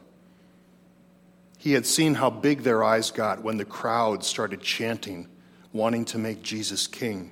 He 1.59 1.73
had 1.73 1.85
seen 1.85 2.15
how 2.15 2.29
big 2.29 2.63
their 2.63 2.83
eyes 2.83 3.11
got 3.11 3.43
when 3.43 3.57
the 3.57 3.65
crowd 3.65 4.23
started 4.23 4.61
chanting, 4.61 5.27
wanting 5.71 6.05
to 6.05 6.17
make 6.17 6.41
Jesus 6.41 6.87
king. 6.87 7.31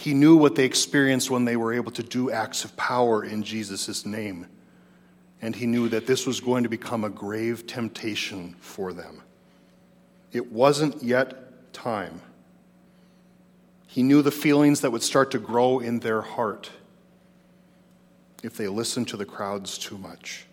He 0.00 0.14
knew 0.14 0.34
what 0.34 0.54
they 0.54 0.64
experienced 0.64 1.30
when 1.30 1.44
they 1.44 1.56
were 1.56 1.74
able 1.74 1.92
to 1.92 2.02
do 2.02 2.30
acts 2.30 2.64
of 2.64 2.74
power 2.74 3.22
in 3.22 3.42
Jesus' 3.42 4.06
name. 4.06 4.46
And 5.42 5.54
he 5.54 5.66
knew 5.66 5.90
that 5.90 6.06
this 6.06 6.26
was 6.26 6.40
going 6.40 6.62
to 6.62 6.70
become 6.70 7.04
a 7.04 7.10
grave 7.10 7.66
temptation 7.66 8.56
for 8.60 8.94
them. 8.94 9.20
It 10.32 10.50
wasn't 10.50 11.02
yet 11.02 11.74
time. 11.74 12.22
He 13.88 14.02
knew 14.02 14.22
the 14.22 14.30
feelings 14.30 14.80
that 14.80 14.90
would 14.90 15.02
start 15.02 15.30
to 15.32 15.38
grow 15.38 15.80
in 15.80 15.98
their 15.98 16.22
heart 16.22 16.70
if 18.42 18.56
they 18.56 18.68
listened 18.68 19.08
to 19.08 19.18
the 19.18 19.26
crowds 19.26 19.76
too 19.76 19.98
much. 19.98 20.46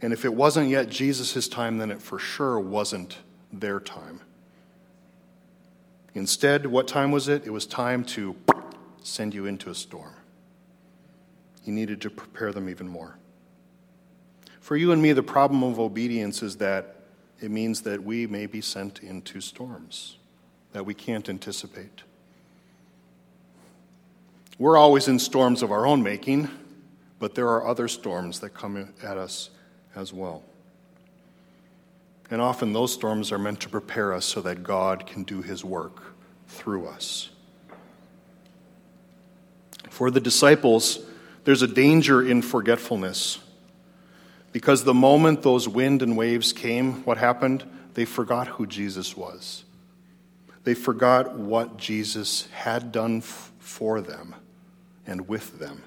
And 0.00 0.14
if 0.14 0.24
it 0.24 0.32
wasn't 0.32 0.70
yet 0.70 0.88
Jesus' 0.88 1.48
time, 1.48 1.76
then 1.76 1.90
it 1.90 2.00
for 2.00 2.18
sure 2.18 2.58
wasn't 2.58 3.18
their 3.52 3.78
time. 3.78 4.22
Instead, 6.16 6.64
what 6.64 6.88
time 6.88 7.10
was 7.10 7.28
it? 7.28 7.44
It 7.44 7.50
was 7.50 7.66
time 7.66 8.02
to 8.04 8.34
send 9.02 9.34
you 9.34 9.44
into 9.44 9.68
a 9.68 9.74
storm. 9.74 10.14
He 11.62 11.70
needed 11.70 12.00
to 12.00 12.10
prepare 12.10 12.52
them 12.52 12.70
even 12.70 12.88
more. 12.88 13.18
For 14.60 14.78
you 14.78 14.92
and 14.92 15.02
me, 15.02 15.12
the 15.12 15.22
problem 15.22 15.62
of 15.62 15.78
obedience 15.78 16.42
is 16.42 16.56
that 16.56 17.02
it 17.42 17.50
means 17.50 17.82
that 17.82 18.02
we 18.02 18.26
may 18.26 18.46
be 18.46 18.62
sent 18.62 19.00
into 19.00 19.42
storms 19.42 20.16
that 20.72 20.86
we 20.86 20.94
can't 20.94 21.28
anticipate. 21.28 22.02
We're 24.58 24.78
always 24.78 25.08
in 25.08 25.18
storms 25.18 25.62
of 25.62 25.70
our 25.70 25.86
own 25.86 26.02
making, 26.02 26.48
but 27.18 27.34
there 27.34 27.48
are 27.48 27.66
other 27.66 27.88
storms 27.88 28.40
that 28.40 28.54
come 28.54 28.94
at 29.02 29.18
us 29.18 29.50
as 29.94 30.14
well. 30.14 30.44
And 32.30 32.40
often 32.40 32.72
those 32.72 32.92
storms 32.92 33.30
are 33.30 33.38
meant 33.38 33.60
to 33.60 33.68
prepare 33.68 34.12
us 34.12 34.24
so 34.24 34.40
that 34.42 34.62
God 34.62 35.06
can 35.06 35.22
do 35.22 35.42
his 35.42 35.64
work 35.64 36.02
through 36.48 36.86
us. 36.86 37.30
For 39.90 40.10
the 40.10 40.20
disciples, 40.20 40.98
there's 41.44 41.62
a 41.62 41.68
danger 41.68 42.26
in 42.26 42.42
forgetfulness. 42.42 43.38
Because 44.52 44.84
the 44.84 44.94
moment 44.94 45.42
those 45.42 45.68
wind 45.68 46.02
and 46.02 46.16
waves 46.16 46.52
came, 46.52 47.04
what 47.04 47.18
happened? 47.18 47.64
They 47.94 48.04
forgot 48.04 48.48
who 48.48 48.66
Jesus 48.66 49.16
was. 49.16 49.64
They 50.64 50.74
forgot 50.74 51.38
what 51.38 51.76
Jesus 51.76 52.48
had 52.52 52.90
done 52.90 53.18
f- 53.18 53.52
for 53.58 54.00
them 54.00 54.34
and 55.06 55.28
with 55.28 55.58
them. 55.60 55.82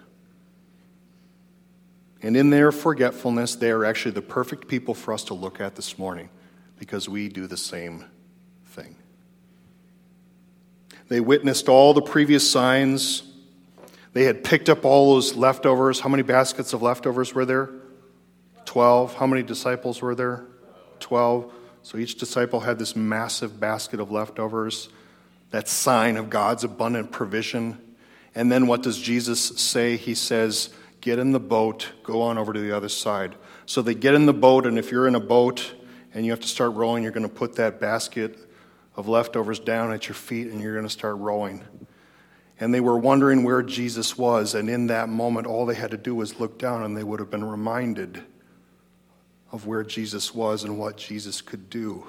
And 2.22 2.36
in 2.36 2.50
their 2.50 2.72
forgetfulness, 2.72 3.56
they 3.56 3.72
are 3.72 3.86
actually 3.86 4.12
the 4.12 4.22
perfect 4.22 4.68
people 4.68 4.94
for 4.94 5.14
us 5.14 5.24
to 5.26 5.34
look 5.34 5.62
at 5.62 5.76
this 5.76 5.98
morning 5.98 6.30
because 6.78 7.08
we 7.08 7.30
do 7.30 7.48
the 7.48 7.58
same 7.58 8.06
thing. 8.68 8.96
They 11.08 11.22
witnessed 11.22 11.70
all 11.70 11.94
the 11.94 12.02
previous 12.02 12.50
signs. 12.50 13.24
They 14.14 14.26
had 14.26 14.44
picked 14.44 14.70
up 14.70 14.86
all 14.86 15.14
those 15.14 15.36
leftovers. 15.36 16.00
How 16.00 16.10
many 16.10 16.24
baskets 16.24 16.74
of 16.74 16.82
leftovers 16.82 17.34
were 17.34 17.46
there? 17.46 17.70
Twelve. 18.66 19.16
How 19.16 19.26
many 19.26 19.42
disciples 19.42 20.02
were 20.02 20.14
there? 20.14 20.46
Twelve. 21.00 21.54
So 21.82 21.98
each 21.98 22.16
disciple 22.18 22.60
had 22.60 22.78
this 22.78 22.96
massive 22.96 23.60
basket 23.60 24.00
of 24.00 24.12
leftovers, 24.12 24.90
that 25.52 25.68
sign 25.68 26.18
of 26.18 26.30
God's 26.30 26.64
abundant 26.66 27.12
provision. 27.12 27.80
And 28.36 28.52
then 28.52 28.68
what 28.68 28.84
does 28.84 29.00
Jesus 29.00 29.40
say? 29.40 29.96
He 29.96 30.14
says, 30.14 30.70
Get 31.02 31.20
in 31.20 31.32
the 31.32 31.40
boat, 31.40 31.92
go 32.04 32.22
on 32.22 32.38
over 32.38 32.52
to 32.52 32.60
the 32.60 32.76
other 32.76 32.90
side. 32.90 33.36
So 33.66 33.82
they 33.82 33.96
get 33.96 34.16
in 34.16 34.26
the 34.26 34.34
boat, 34.34 34.66
and 34.66 34.78
if 34.78 34.92
you're 34.92 35.08
in 35.08 35.16
a 35.16 35.20
boat 35.20 35.74
and 36.14 36.26
you 36.26 36.32
have 36.32 36.42
to 36.42 36.48
start 36.48 36.74
rowing, 36.74 37.04
you're 37.04 37.12
going 37.12 37.28
to 37.28 37.34
put 37.34 37.56
that 37.56 37.80
basket 37.80 38.38
of 38.96 39.08
leftovers 39.08 39.60
down 39.60 39.94
at 39.94 40.08
your 40.08 40.16
feet 40.16 40.48
and 40.48 40.60
you're 40.60 40.74
going 40.74 40.86
to 40.86 40.92
start 40.92 41.18
rowing. 41.18 41.64
And 42.60 42.74
they 42.74 42.82
were 42.82 42.98
wondering 42.98 43.44
where 43.44 43.62
Jesus 43.62 44.18
was, 44.18 44.54
and 44.54 44.70
in 44.70 44.88
that 44.88 45.08
moment, 45.08 45.48
all 45.48 45.66
they 45.66 45.76
had 45.76 45.92
to 45.92 45.98
do 45.98 46.14
was 46.14 46.40
look 46.40 46.60
down 46.60 46.84
and 46.84 46.98
they 46.98 47.04
would 47.04 47.22
have 47.22 47.30
been 47.30 47.46
reminded 47.46 48.22
of 49.52 49.66
where 49.66 49.84
Jesus 49.84 50.36
was 50.36 50.64
and 50.64 50.78
what 50.78 50.98
Jesus 50.98 51.42
could 51.42 51.70
do. 51.70 52.06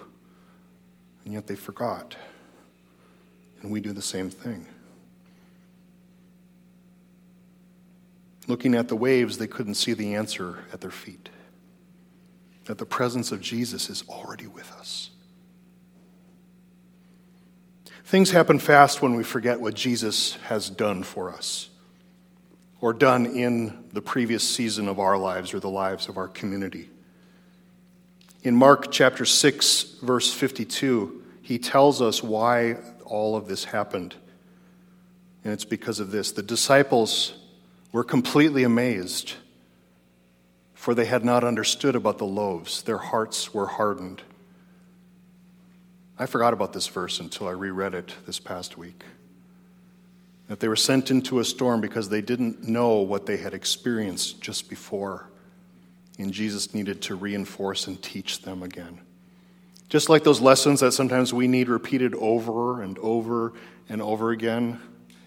And 1.24 1.35
yet 1.35 1.46
they 1.46 1.55
forgot. 1.55 2.16
And 3.62 3.70
we 3.70 3.81
do 3.81 3.92
the 3.92 4.03
same 4.03 4.31
thing. 4.31 4.66
Looking 8.50 8.74
at 8.74 8.88
the 8.88 8.96
waves, 8.96 9.38
they 9.38 9.46
couldn't 9.46 9.76
see 9.76 9.92
the 9.92 10.16
answer 10.16 10.64
at 10.72 10.80
their 10.80 10.90
feet. 10.90 11.28
That 12.64 12.78
the 12.78 12.84
presence 12.84 13.30
of 13.30 13.40
Jesus 13.40 13.88
is 13.88 14.02
already 14.08 14.48
with 14.48 14.72
us. 14.72 15.10
Things 18.04 18.32
happen 18.32 18.58
fast 18.58 19.00
when 19.02 19.14
we 19.14 19.22
forget 19.22 19.60
what 19.60 19.74
Jesus 19.74 20.34
has 20.48 20.68
done 20.68 21.04
for 21.04 21.32
us 21.32 21.68
or 22.80 22.92
done 22.92 23.24
in 23.24 23.84
the 23.92 24.02
previous 24.02 24.42
season 24.42 24.88
of 24.88 24.98
our 24.98 25.16
lives 25.16 25.54
or 25.54 25.60
the 25.60 25.70
lives 25.70 26.08
of 26.08 26.16
our 26.16 26.26
community. 26.26 26.90
In 28.42 28.56
Mark 28.56 28.90
chapter 28.90 29.24
6, 29.24 29.98
verse 30.02 30.34
52, 30.34 31.22
he 31.42 31.60
tells 31.60 32.02
us 32.02 32.20
why 32.20 32.78
all 33.04 33.36
of 33.36 33.46
this 33.46 33.62
happened. 33.62 34.16
And 35.44 35.52
it's 35.52 35.64
because 35.64 36.00
of 36.00 36.10
this. 36.10 36.32
The 36.32 36.42
disciples 36.42 37.34
were 37.92 38.05
completely 38.05 38.62
amazed, 38.62 39.35
for 40.74 40.94
they 40.94 41.05
had 41.05 41.24
not 41.24 41.44
understood 41.44 41.96
about 41.96 42.18
the 42.18 42.26
loaves. 42.26 42.83
Their 42.83 42.98
hearts 42.98 43.53
were 43.53 43.66
hardened. 43.66 44.22
I 46.18 46.26
forgot 46.26 46.53
about 46.53 46.72
this 46.72 46.87
verse 46.87 47.20
until 47.20 47.48
I 47.48 47.53
reread 47.53 47.94
it 47.94 48.14
this 48.26 48.38
past 48.38 48.76
week. 48.76 49.05
That 50.48 50.61
they 50.61 50.68
were 50.68 50.76
sent 50.76 51.11
into 51.11 51.38
a 51.38 51.44
storm 51.44 51.81
because 51.81 52.09
they 52.09 52.20
didn't 52.20 52.68
know 52.68 52.96
what 52.96 53.26
they 53.26 53.37
had 53.37 53.55
experienced 53.55 54.40
just 54.40 54.68
before 54.68 55.31
and 56.20 56.33
Jesus 56.33 56.74
needed 56.74 57.03
to 57.03 57.14
reinforce 57.14 57.87
and 57.87 58.00
teach 58.00 58.42
them 58.42 58.62
again. 58.62 59.00
Just 59.88 60.09
like 60.09 60.22
those 60.22 60.40
lessons 60.40 60.81
that 60.81 60.92
sometimes 60.92 61.33
we 61.33 61.48
need 61.48 61.68
repeated 61.68 62.14
over 62.14 62.83
and 62.83 62.98
over 62.98 63.55
and 63.88 64.00
over 64.00 64.31
again, 64.31 64.81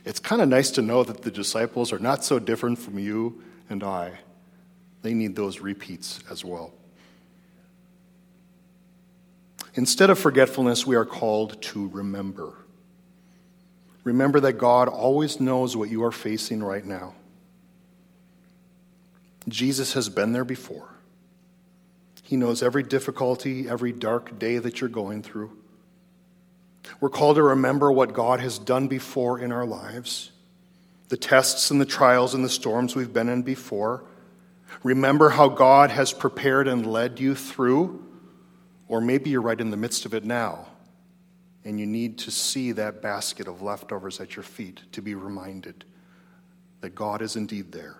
it's 0.05 0.19
kind 0.19 0.41
of 0.41 0.49
nice 0.49 0.71
to 0.71 0.81
know 0.81 1.03
that 1.03 1.21
the 1.21 1.31
disciples 1.31 1.93
are 1.93 1.99
not 1.99 2.23
so 2.23 2.39
different 2.39 2.79
from 2.79 2.99
you 2.99 3.41
and 3.69 3.83
I. 3.83 4.19
They 5.01 5.13
need 5.13 5.35
those 5.35 5.59
repeats 5.59 6.19
as 6.29 6.43
well. 6.43 6.73
Instead 9.75 10.09
of 10.09 10.19
forgetfulness, 10.19 10.85
we 10.85 10.95
are 10.95 11.05
called 11.05 11.61
to 11.61 11.87
remember. 11.89 12.53
Remember 14.03 14.39
that 14.41 14.53
God 14.53 14.87
always 14.87 15.39
knows 15.39 15.75
what 15.75 15.89
you 15.89 16.03
are 16.03 16.11
facing 16.11 16.61
right 16.61 16.85
now. 16.85 17.15
Jesus 19.47 19.93
has 19.93 20.09
been 20.09 20.33
there 20.33 20.45
before. 20.45 20.89
He 22.23 22.37
knows 22.37 22.61
every 22.63 22.83
difficulty, 22.83 23.67
every 23.67 23.91
dark 23.91 24.37
day 24.39 24.57
that 24.57 24.79
you're 24.79 24.89
going 24.89 25.23
through. 25.23 25.57
We're 26.99 27.09
called 27.09 27.35
to 27.37 27.43
remember 27.43 27.91
what 27.91 28.13
God 28.13 28.39
has 28.39 28.59
done 28.59 28.87
before 28.87 29.39
in 29.39 29.51
our 29.51 29.65
lives, 29.65 30.31
the 31.09 31.17
tests 31.17 31.71
and 31.71 31.79
the 31.79 31.85
trials 31.85 32.33
and 32.33 32.43
the 32.43 32.49
storms 32.49 32.95
we've 32.95 33.13
been 33.13 33.29
in 33.29 33.41
before. 33.41 34.03
Remember 34.83 35.29
how 35.29 35.47
God 35.49 35.91
has 35.91 36.11
prepared 36.11 36.67
and 36.67 36.85
led 36.85 37.19
you 37.19 37.35
through, 37.35 38.03
or 38.87 39.01
maybe 39.01 39.29
you're 39.29 39.41
right 39.41 39.59
in 39.59 39.69
the 39.69 39.77
midst 39.77 40.05
of 40.05 40.13
it 40.13 40.23
now, 40.23 40.67
and 41.63 41.79
you 41.79 41.85
need 41.85 42.17
to 42.19 42.31
see 42.31 42.71
that 42.73 43.01
basket 43.01 43.47
of 43.47 43.61
leftovers 43.61 44.19
at 44.19 44.35
your 44.35 44.43
feet 44.43 44.81
to 44.91 45.01
be 45.01 45.15
reminded 45.15 45.85
that 46.81 46.95
God 46.95 47.21
is 47.21 47.35
indeed 47.35 47.71
there. 47.71 47.97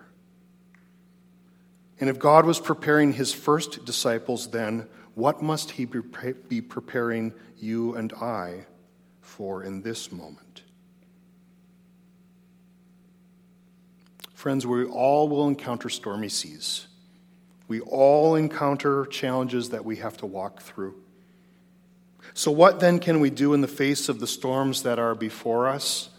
And 2.00 2.10
if 2.10 2.18
God 2.18 2.44
was 2.44 2.60
preparing 2.60 3.12
his 3.12 3.32
first 3.32 3.84
disciples 3.84 4.50
then, 4.50 4.88
what 5.14 5.42
must 5.42 5.70
he 5.70 5.84
be 5.84 6.60
preparing 6.60 7.32
you 7.56 7.94
and 7.94 8.12
I 8.14 8.66
for 9.34 9.64
in 9.64 9.82
this 9.82 10.12
moment? 10.12 10.62
Friends, 14.32 14.66
we 14.66 14.84
all 14.84 15.28
will 15.28 15.48
encounter 15.48 15.88
stormy 15.88 16.28
seas. 16.28 16.86
We 17.66 17.80
all 17.80 18.36
encounter 18.36 19.06
challenges 19.06 19.70
that 19.70 19.84
we 19.84 19.96
have 19.96 20.16
to 20.18 20.26
walk 20.26 20.62
through. 20.62 20.94
So, 22.34 22.52
what 22.52 22.78
then 22.78 22.98
can 22.98 23.20
we 23.20 23.30
do 23.30 23.54
in 23.54 23.60
the 23.60 23.68
face 23.68 24.08
of 24.08 24.20
the 24.20 24.26
storms 24.26 24.82
that 24.82 24.98
are 24.98 25.14
before 25.14 25.66
us? 25.66 26.10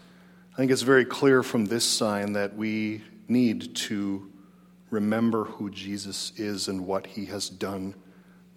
I 0.52 0.56
think 0.56 0.70
it's 0.70 0.82
very 0.82 1.04
clear 1.04 1.42
from 1.42 1.66
this 1.66 1.84
sign 1.84 2.34
that 2.34 2.56
we 2.56 3.02
need 3.28 3.74
to 3.76 4.30
remember 4.90 5.44
who 5.44 5.70
Jesus 5.70 6.32
is 6.36 6.68
and 6.68 6.86
what 6.86 7.06
he 7.06 7.26
has 7.26 7.48
done 7.48 7.94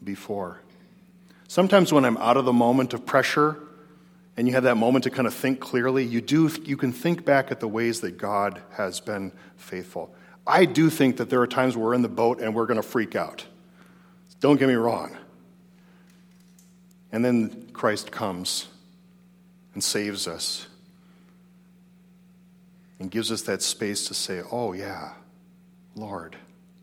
before. 0.04 0.62
Sometimes 1.48 1.94
when 1.94 2.06
I'm 2.06 2.18
out 2.18 2.38
of 2.38 2.46
the 2.46 2.54
moment 2.54 2.94
of 2.94 3.06
pressure 3.06 3.58
and 4.40 4.48
you 4.48 4.54
have 4.54 4.64
that 4.64 4.78
moment 4.78 5.04
to 5.04 5.10
kind 5.10 5.28
of 5.28 5.34
think 5.34 5.60
clearly, 5.60 6.06
you 6.06 6.22
do 6.22 6.50
you 6.64 6.78
can 6.78 6.94
think 6.94 7.26
back 7.26 7.52
at 7.52 7.60
the 7.60 7.68
ways 7.68 8.00
that 8.00 8.18
God 8.18 8.62
has 8.72 9.02
been 9.02 9.34
faithful. 9.58 10.16
I 10.48 10.64
do 10.64 10.90
think 10.90 11.18
that 11.18 11.30
there 11.30 11.42
are 11.42 11.48
times 11.48 11.76
we're 11.76 11.94
in 11.94 12.04
the 12.04 12.08
boat 12.08 12.40
and 12.40 12.56
we're 12.56 12.66
going 12.66 12.82
to 12.82 12.88
freak 12.88 13.18
out. 13.18 13.46
Don't 14.40 14.58
get 14.58 14.70
me 14.70 14.76
wrong. 14.76 15.18
And 17.12 17.26
then 17.26 17.68
Christ 17.74 18.14
comes 18.14 18.68
and 19.74 19.84
saves 19.84 20.26
us 20.26 20.68
and 22.98 23.12
gives 23.12 23.34
us 23.34 23.42
that 23.42 23.62
space 23.62 24.08
to 24.08 24.14
say, 24.14 24.42
"Oh 24.54 24.72
yeah, 24.72 25.16
Lord, 25.96 26.38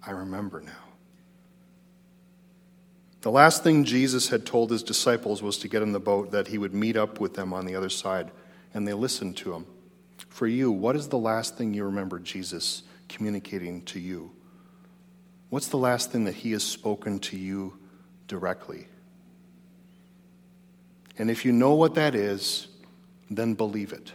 I 0.07 0.11
remember 0.11 0.61
now. 0.61 0.86
The 3.27 3.33
last 3.33 3.65
thing 3.65 3.83
Jesus 3.83 4.29
had 4.29 4.47
told 4.47 4.71
his 4.71 4.85
disciples 4.85 5.43
was 5.43 5.59
to 5.59 5.67
get 5.67 5.83
in 5.83 5.91
the 5.91 5.99
boat, 5.99 6.31
that 6.31 6.47
he 6.47 6.59
would 6.59 6.73
meet 6.73 6.97
up 6.97 7.19
with 7.19 7.35
them 7.35 7.53
on 7.53 7.67
the 7.67 7.75
other 7.75 7.89
side, 7.89 8.31
and 8.73 8.87
they 8.87 8.93
listened 8.93 9.37
to 9.39 9.53
him. 9.53 9.67
For 10.29 10.47
you, 10.47 10.71
what 10.71 10.95
is 10.95 11.09
the 11.09 11.19
last 11.19 11.59
thing 11.59 11.75
you 11.75 11.83
remember 11.83 12.21
Jesus 12.21 12.85
communicating 13.09 13.83
to 13.87 13.99
you? 13.99 14.31
What's 15.51 15.67
the 15.67 15.77
last 15.77 16.13
thing 16.13 16.25
that 16.27 16.37
he 16.37 16.53
has 16.53 16.63
spoken 16.63 17.19
to 17.19 17.37
you 17.37 17.77
directly? 18.29 18.87
And 21.19 21.29
if 21.29 21.45
you 21.45 21.51
know 21.51 21.75
what 21.75 21.97
that 21.97 22.15
is, 22.15 22.69
then 23.29 23.55
believe 23.55 23.93
it. 23.93 24.13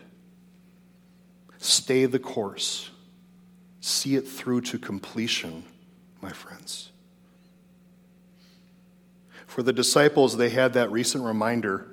Stay 1.58 2.06
the 2.06 2.18
course. 2.18 2.90
See 3.82 4.16
it 4.16 4.26
through 4.26 4.62
to 4.62 4.80
completion, 4.80 5.66
my 6.22 6.32
friends. 6.32 6.91
For 9.52 9.64
the 9.64 9.74
disciples, 9.74 10.38
they 10.38 10.50
had 10.50 10.74
that 10.74 10.94
recent 10.94 11.26
reminder. 11.26 11.86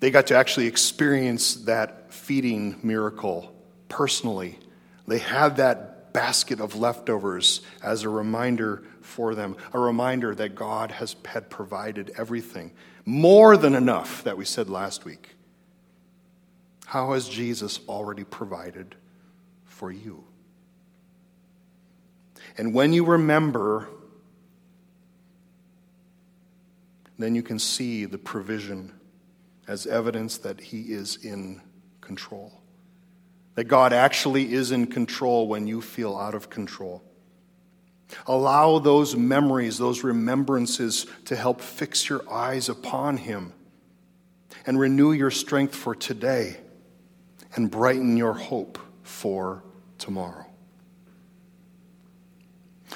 They 0.00 0.10
got 0.10 0.26
to 0.26 0.36
actually 0.36 0.66
experience 0.66 1.54
that 1.66 2.12
feeding 2.12 2.80
miracle 2.82 3.54
personally 3.88 4.58
They 5.10 5.18
had 5.18 5.56
that 5.56 6.12
basket 6.12 6.60
of 6.60 6.76
leftovers 6.76 7.62
as 7.82 8.04
a 8.04 8.08
reminder 8.08 8.84
for 9.00 9.34
them, 9.34 9.56
a 9.72 9.78
reminder 9.78 10.34
that 10.36 10.54
God 10.54 10.92
has 10.92 11.16
had 11.24 11.50
provided 11.50 12.12
everything, 12.16 12.70
more 13.04 13.56
than 13.56 13.74
enough 13.74 14.22
that 14.22 14.36
we 14.36 14.44
said 14.44 14.70
last 14.70 15.04
week. 15.04 15.30
How 16.86 17.12
has 17.12 17.28
Jesus 17.28 17.80
already 17.88 18.22
provided 18.22 18.94
for 19.64 19.90
you? 19.90 20.22
And 22.56 22.72
when 22.72 22.92
you 22.92 23.04
remember, 23.04 23.88
then 27.22 27.34
you 27.34 27.42
can 27.42 27.58
see 27.58 28.04
the 28.04 28.18
provision 28.18 28.92
as 29.66 29.86
evidence 29.86 30.38
that 30.38 30.60
He 30.60 30.92
is 30.92 31.16
in 31.24 31.60
control. 32.00 32.60
That 33.54 33.64
God 33.64 33.92
actually 33.92 34.52
is 34.52 34.70
in 34.70 34.86
control 34.86 35.48
when 35.48 35.66
you 35.66 35.82
feel 35.82 36.16
out 36.16 36.34
of 36.34 36.50
control. 36.50 37.02
Allow 38.26 38.80
those 38.80 39.14
memories, 39.14 39.78
those 39.78 40.02
remembrances 40.02 41.06
to 41.26 41.36
help 41.36 41.60
fix 41.60 42.08
your 42.08 42.28
eyes 42.30 42.68
upon 42.68 43.16
Him 43.16 43.52
and 44.66 44.78
renew 44.78 45.12
your 45.12 45.30
strength 45.30 45.74
for 45.74 45.94
today 45.94 46.56
and 47.54 47.70
brighten 47.70 48.16
your 48.16 48.32
hope 48.32 48.78
for 49.02 49.62
tomorrow. 49.98 50.49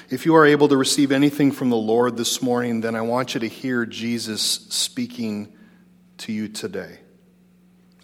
If 0.09 0.25
you 0.25 0.35
are 0.35 0.45
able 0.45 0.67
to 0.67 0.77
receive 0.77 1.11
anything 1.11 1.51
from 1.51 1.69
the 1.69 1.75
Lord 1.75 2.15
this 2.15 2.41
morning, 2.41 2.81
then 2.81 2.95
I 2.95 3.01
want 3.01 3.33
you 3.33 3.39
to 3.39 3.47
hear 3.47 3.85
Jesus 3.85 4.41
speaking 4.41 5.51
to 6.19 6.31
you 6.31 6.47
today. 6.47 6.99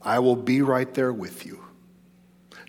I 0.01 0.19
will 0.19 0.35
be 0.35 0.63
right 0.63 0.91
there 0.93 1.13
with 1.13 1.45
you. 1.45 1.63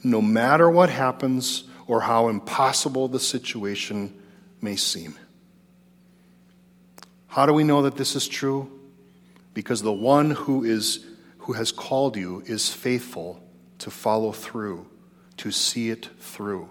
No 0.05 0.21
matter 0.21 0.68
what 0.68 0.90
happens 0.90 1.64
or 1.87 2.03
how 2.03 2.29
impossible 2.29 3.09
the 3.09 3.21
situation 3.21 4.14
may 4.61 4.77
seem. 4.77 5.14
How 7.27 7.47
do 7.47 7.55
we 7.55 7.64
know 7.64 7.83
that 7.83 7.97
this 7.97 8.14
is 8.14 8.29
true? 8.29 8.71
Because 9.55 9.81
the 9.81 9.92
one 9.92 10.33
who 10.33 10.64
is 10.64 11.07
who 11.38 11.55
has 11.55 11.73
called 11.73 12.16
you 12.16 12.42
is 12.47 12.73
faithful 12.73 13.42
to 13.79 13.90
follow 13.90 14.31
through, 14.31 14.87
to 15.38 15.51
see 15.51 15.90
it 15.90 16.09
through. 16.21 16.68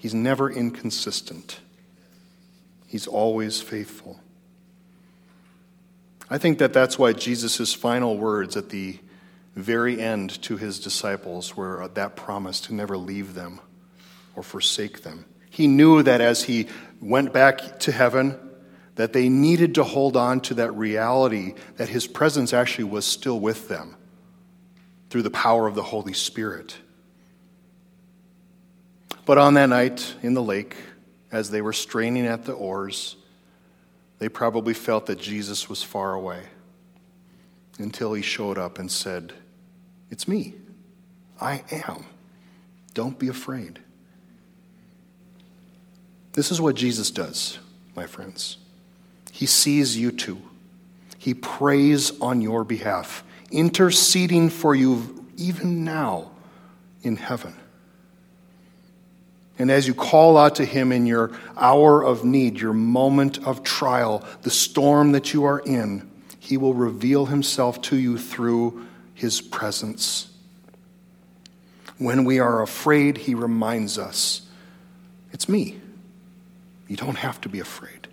He's 0.00 0.14
never 0.14 0.50
inconsistent. 0.50 1.60
He's 2.86 3.06
always 3.06 3.60
faithful. 3.60 4.18
I 6.30 6.38
think 6.38 6.58
that 6.60 6.72
that's 6.72 6.98
why 6.98 7.12
Jesus' 7.12 7.74
final 7.74 8.16
words 8.16 8.56
at 8.56 8.70
the 8.70 8.98
very 9.54 10.00
end 10.00 10.40
to 10.44 10.56
his 10.56 10.80
disciples 10.80 11.54
were 11.54 11.86
that 11.86 12.16
promise 12.16 12.62
to 12.62 12.74
never 12.74 12.96
leave 12.96 13.34
them 13.34 13.60
or 14.34 14.42
forsake 14.42 15.02
them. 15.02 15.26
He 15.50 15.66
knew 15.66 16.02
that 16.02 16.22
as 16.22 16.44
he 16.44 16.68
went 17.02 17.34
back 17.34 17.80
to 17.80 17.92
heaven, 17.92 18.38
that 18.94 19.12
they 19.12 19.28
needed 19.28 19.74
to 19.74 19.84
hold 19.84 20.16
on 20.16 20.40
to 20.40 20.54
that 20.54 20.72
reality 20.72 21.56
that 21.76 21.90
his 21.90 22.06
presence 22.06 22.54
actually 22.54 22.84
was 22.84 23.04
still 23.04 23.38
with 23.38 23.68
them 23.68 23.96
through 25.10 25.22
the 25.24 25.30
power 25.30 25.66
of 25.66 25.74
the 25.74 25.82
Holy 25.82 26.14
Spirit. 26.14 26.78
But 29.30 29.38
on 29.38 29.54
that 29.54 29.68
night 29.68 30.16
in 30.24 30.34
the 30.34 30.42
lake, 30.42 30.74
as 31.30 31.50
they 31.50 31.62
were 31.62 31.72
straining 31.72 32.26
at 32.26 32.46
the 32.46 32.52
oars, 32.52 33.14
they 34.18 34.28
probably 34.28 34.74
felt 34.74 35.06
that 35.06 35.20
Jesus 35.20 35.68
was 35.68 35.84
far 35.84 36.14
away 36.14 36.42
until 37.78 38.12
he 38.12 38.22
showed 38.22 38.58
up 38.58 38.80
and 38.80 38.90
said, 38.90 39.32
It's 40.10 40.26
me. 40.26 40.54
I 41.40 41.62
am. 41.70 42.06
Don't 42.92 43.20
be 43.20 43.28
afraid. 43.28 43.78
This 46.32 46.50
is 46.50 46.60
what 46.60 46.74
Jesus 46.74 47.12
does, 47.12 47.60
my 47.94 48.06
friends. 48.06 48.56
He 49.30 49.46
sees 49.46 49.96
you 49.96 50.10
too. 50.10 50.42
He 51.18 51.34
prays 51.34 52.20
on 52.20 52.40
your 52.40 52.64
behalf, 52.64 53.22
interceding 53.52 54.50
for 54.50 54.74
you 54.74 55.24
even 55.36 55.84
now 55.84 56.32
in 57.04 57.14
heaven. 57.14 57.54
And 59.60 59.70
as 59.70 59.86
you 59.86 59.92
call 59.92 60.38
out 60.38 60.54
to 60.54 60.64
Him 60.64 60.90
in 60.90 61.04
your 61.04 61.32
hour 61.54 62.02
of 62.02 62.24
need, 62.24 62.58
your 62.58 62.72
moment 62.72 63.46
of 63.46 63.62
trial, 63.62 64.24
the 64.40 64.48
storm 64.48 65.12
that 65.12 65.34
you 65.34 65.44
are 65.44 65.58
in, 65.58 66.10
He 66.38 66.56
will 66.56 66.72
reveal 66.72 67.26
Himself 67.26 67.82
to 67.82 67.96
you 67.96 68.16
through 68.16 68.86
His 69.12 69.42
presence. 69.42 70.30
When 71.98 72.24
we 72.24 72.38
are 72.38 72.62
afraid, 72.62 73.18
He 73.18 73.34
reminds 73.34 73.98
us, 73.98 74.40
It's 75.30 75.46
me. 75.46 75.78
You 76.88 76.96
don't 76.96 77.18
have 77.18 77.38
to 77.42 77.50
be 77.50 77.60
afraid. 77.60 78.08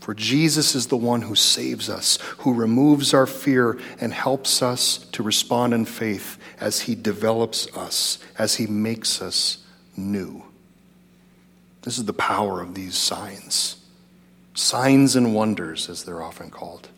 For 0.00 0.14
Jesus 0.14 0.74
is 0.74 0.86
the 0.86 0.96
one 0.96 1.20
who 1.20 1.34
saves 1.34 1.90
us, 1.90 2.16
who 2.38 2.54
removes 2.54 3.12
our 3.12 3.26
fear 3.26 3.78
and 4.00 4.14
helps 4.14 4.62
us 4.62 4.96
to 5.12 5.22
respond 5.22 5.74
in 5.74 5.84
faith 5.84 6.38
as 6.58 6.80
he 6.80 6.94
develops 6.94 7.68
us, 7.76 8.18
as 8.38 8.56
he 8.56 8.66
makes 8.66 9.20
us 9.20 9.61
new. 9.96 10.44
This 11.82 11.98
is 11.98 12.04
the 12.04 12.12
power 12.12 12.60
of 12.60 12.74
these 12.74 12.96
signs. 12.96 13.76
Signs 14.54 15.16
and 15.16 15.34
wonders, 15.34 15.88
as 15.88 16.04
they're 16.04 16.22
often 16.22 16.50
called. 16.50 16.88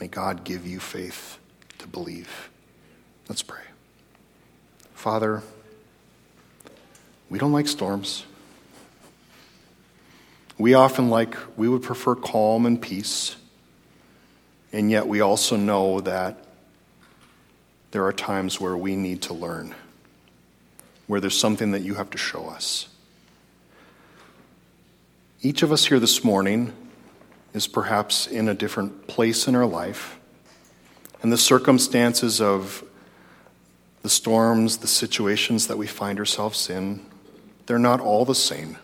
May 0.00 0.08
God 0.08 0.44
give 0.44 0.66
you 0.66 0.80
faith 0.80 1.38
to 1.78 1.86
believe. 1.86 2.50
Let's 3.28 3.42
pray. 3.42 3.62
Father, 4.94 5.42
we 7.28 7.38
don't 7.38 7.52
like 7.52 7.68
storms. 7.68 8.24
We 10.58 10.74
often 10.74 11.10
like, 11.10 11.36
we 11.56 11.68
would 11.68 11.82
prefer 11.82 12.14
calm 12.14 12.66
and 12.66 12.80
peace. 12.80 13.36
And 14.72 14.90
yet 14.90 15.06
we 15.06 15.20
also 15.20 15.56
know 15.56 16.00
that 16.00 16.44
there 17.90 18.04
are 18.04 18.12
times 18.12 18.60
where 18.60 18.76
we 18.76 18.96
need 18.96 19.22
to 19.22 19.34
learn, 19.34 19.74
where 21.06 21.20
there's 21.20 21.38
something 21.38 21.70
that 21.70 21.82
you 21.82 21.94
have 21.94 22.10
to 22.10 22.18
show 22.18 22.46
us. 22.48 22.88
Each 25.42 25.62
of 25.62 25.70
us 25.70 25.86
here 25.86 26.00
this 26.00 26.24
morning 26.24 26.72
is 27.54 27.66
perhaps 27.66 28.26
in 28.26 28.48
a 28.48 28.54
different 28.54 29.06
place 29.06 29.46
in 29.46 29.54
our 29.54 29.66
life, 29.66 30.18
and 31.22 31.32
the 31.32 31.38
circumstances 31.38 32.40
of 32.40 32.84
the 34.02 34.08
storms, 34.08 34.78
the 34.78 34.86
situations 34.86 35.66
that 35.66 35.78
we 35.78 35.86
find 35.86 36.18
ourselves 36.18 36.70
in, 36.70 37.04
they're 37.66 37.78
not 37.78 38.00
all 38.00 38.24
the 38.24 38.34
same. 38.34 38.76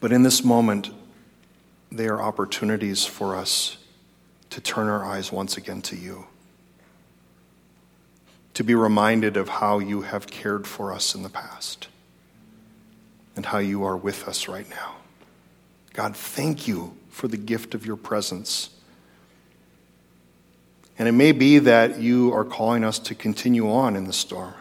But 0.00 0.12
in 0.12 0.22
this 0.22 0.44
moment, 0.44 0.90
they 1.92 2.06
are 2.08 2.20
opportunities 2.20 3.04
for 3.04 3.34
us 3.36 3.76
to 4.50 4.60
turn 4.60 4.88
our 4.88 5.04
eyes 5.04 5.30
once 5.30 5.56
again 5.56 5.82
to 5.82 5.96
you, 5.96 6.26
to 8.54 8.64
be 8.64 8.74
reminded 8.74 9.36
of 9.36 9.48
how 9.48 9.78
you 9.78 10.02
have 10.02 10.26
cared 10.26 10.66
for 10.66 10.92
us 10.92 11.14
in 11.14 11.22
the 11.22 11.28
past 11.28 11.88
and 13.36 13.46
how 13.46 13.58
you 13.58 13.84
are 13.84 13.96
with 13.96 14.26
us 14.26 14.48
right 14.48 14.68
now. 14.68 14.96
God, 15.92 16.16
thank 16.16 16.66
you 16.66 16.96
for 17.08 17.28
the 17.28 17.36
gift 17.36 17.74
of 17.74 17.86
your 17.86 17.96
presence. 17.96 18.70
And 20.98 21.08
it 21.08 21.12
may 21.12 21.32
be 21.32 21.58
that 21.60 22.00
you 22.00 22.32
are 22.32 22.44
calling 22.44 22.84
us 22.84 22.98
to 23.00 23.14
continue 23.14 23.70
on 23.70 23.96
in 23.96 24.04
the 24.04 24.12
storm. 24.12 24.54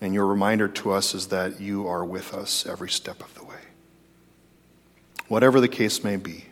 And 0.00 0.12
your 0.12 0.26
reminder 0.26 0.68
to 0.68 0.92
us 0.92 1.14
is 1.14 1.28
that 1.28 1.60
you 1.60 1.88
are 1.88 2.04
with 2.04 2.34
us 2.34 2.66
every 2.66 2.90
step 2.90 3.20
of 3.20 3.34
the 3.34 3.44
way. 3.44 3.56
Whatever 5.28 5.60
the 5.60 5.68
case 5.68 6.04
may 6.04 6.16
be, 6.16 6.44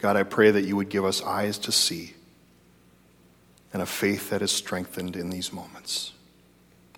God, 0.00 0.16
I 0.16 0.24
pray 0.24 0.50
that 0.50 0.64
you 0.64 0.76
would 0.76 0.88
give 0.88 1.04
us 1.04 1.22
eyes 1.22 1.56
to 1.58 1.72
see 1.72 2.13
and 3.74 3.82
a 3.82 3.86
faith 3.86 4.30
that 4.30 4.40
is 4.40 4.52
strengthened 4.52 5.16
in 5.16 5.28
these 5.28 5.52
moments. 5.52 6.12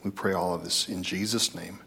We 0.05 0.11
pray 0.13 0.35
all 0.35 0.55
of 0.55 0.63
this 0.63 0.89
in 0.89 1.03
Jesus' 1.03 1.55
name. 1.55 1.81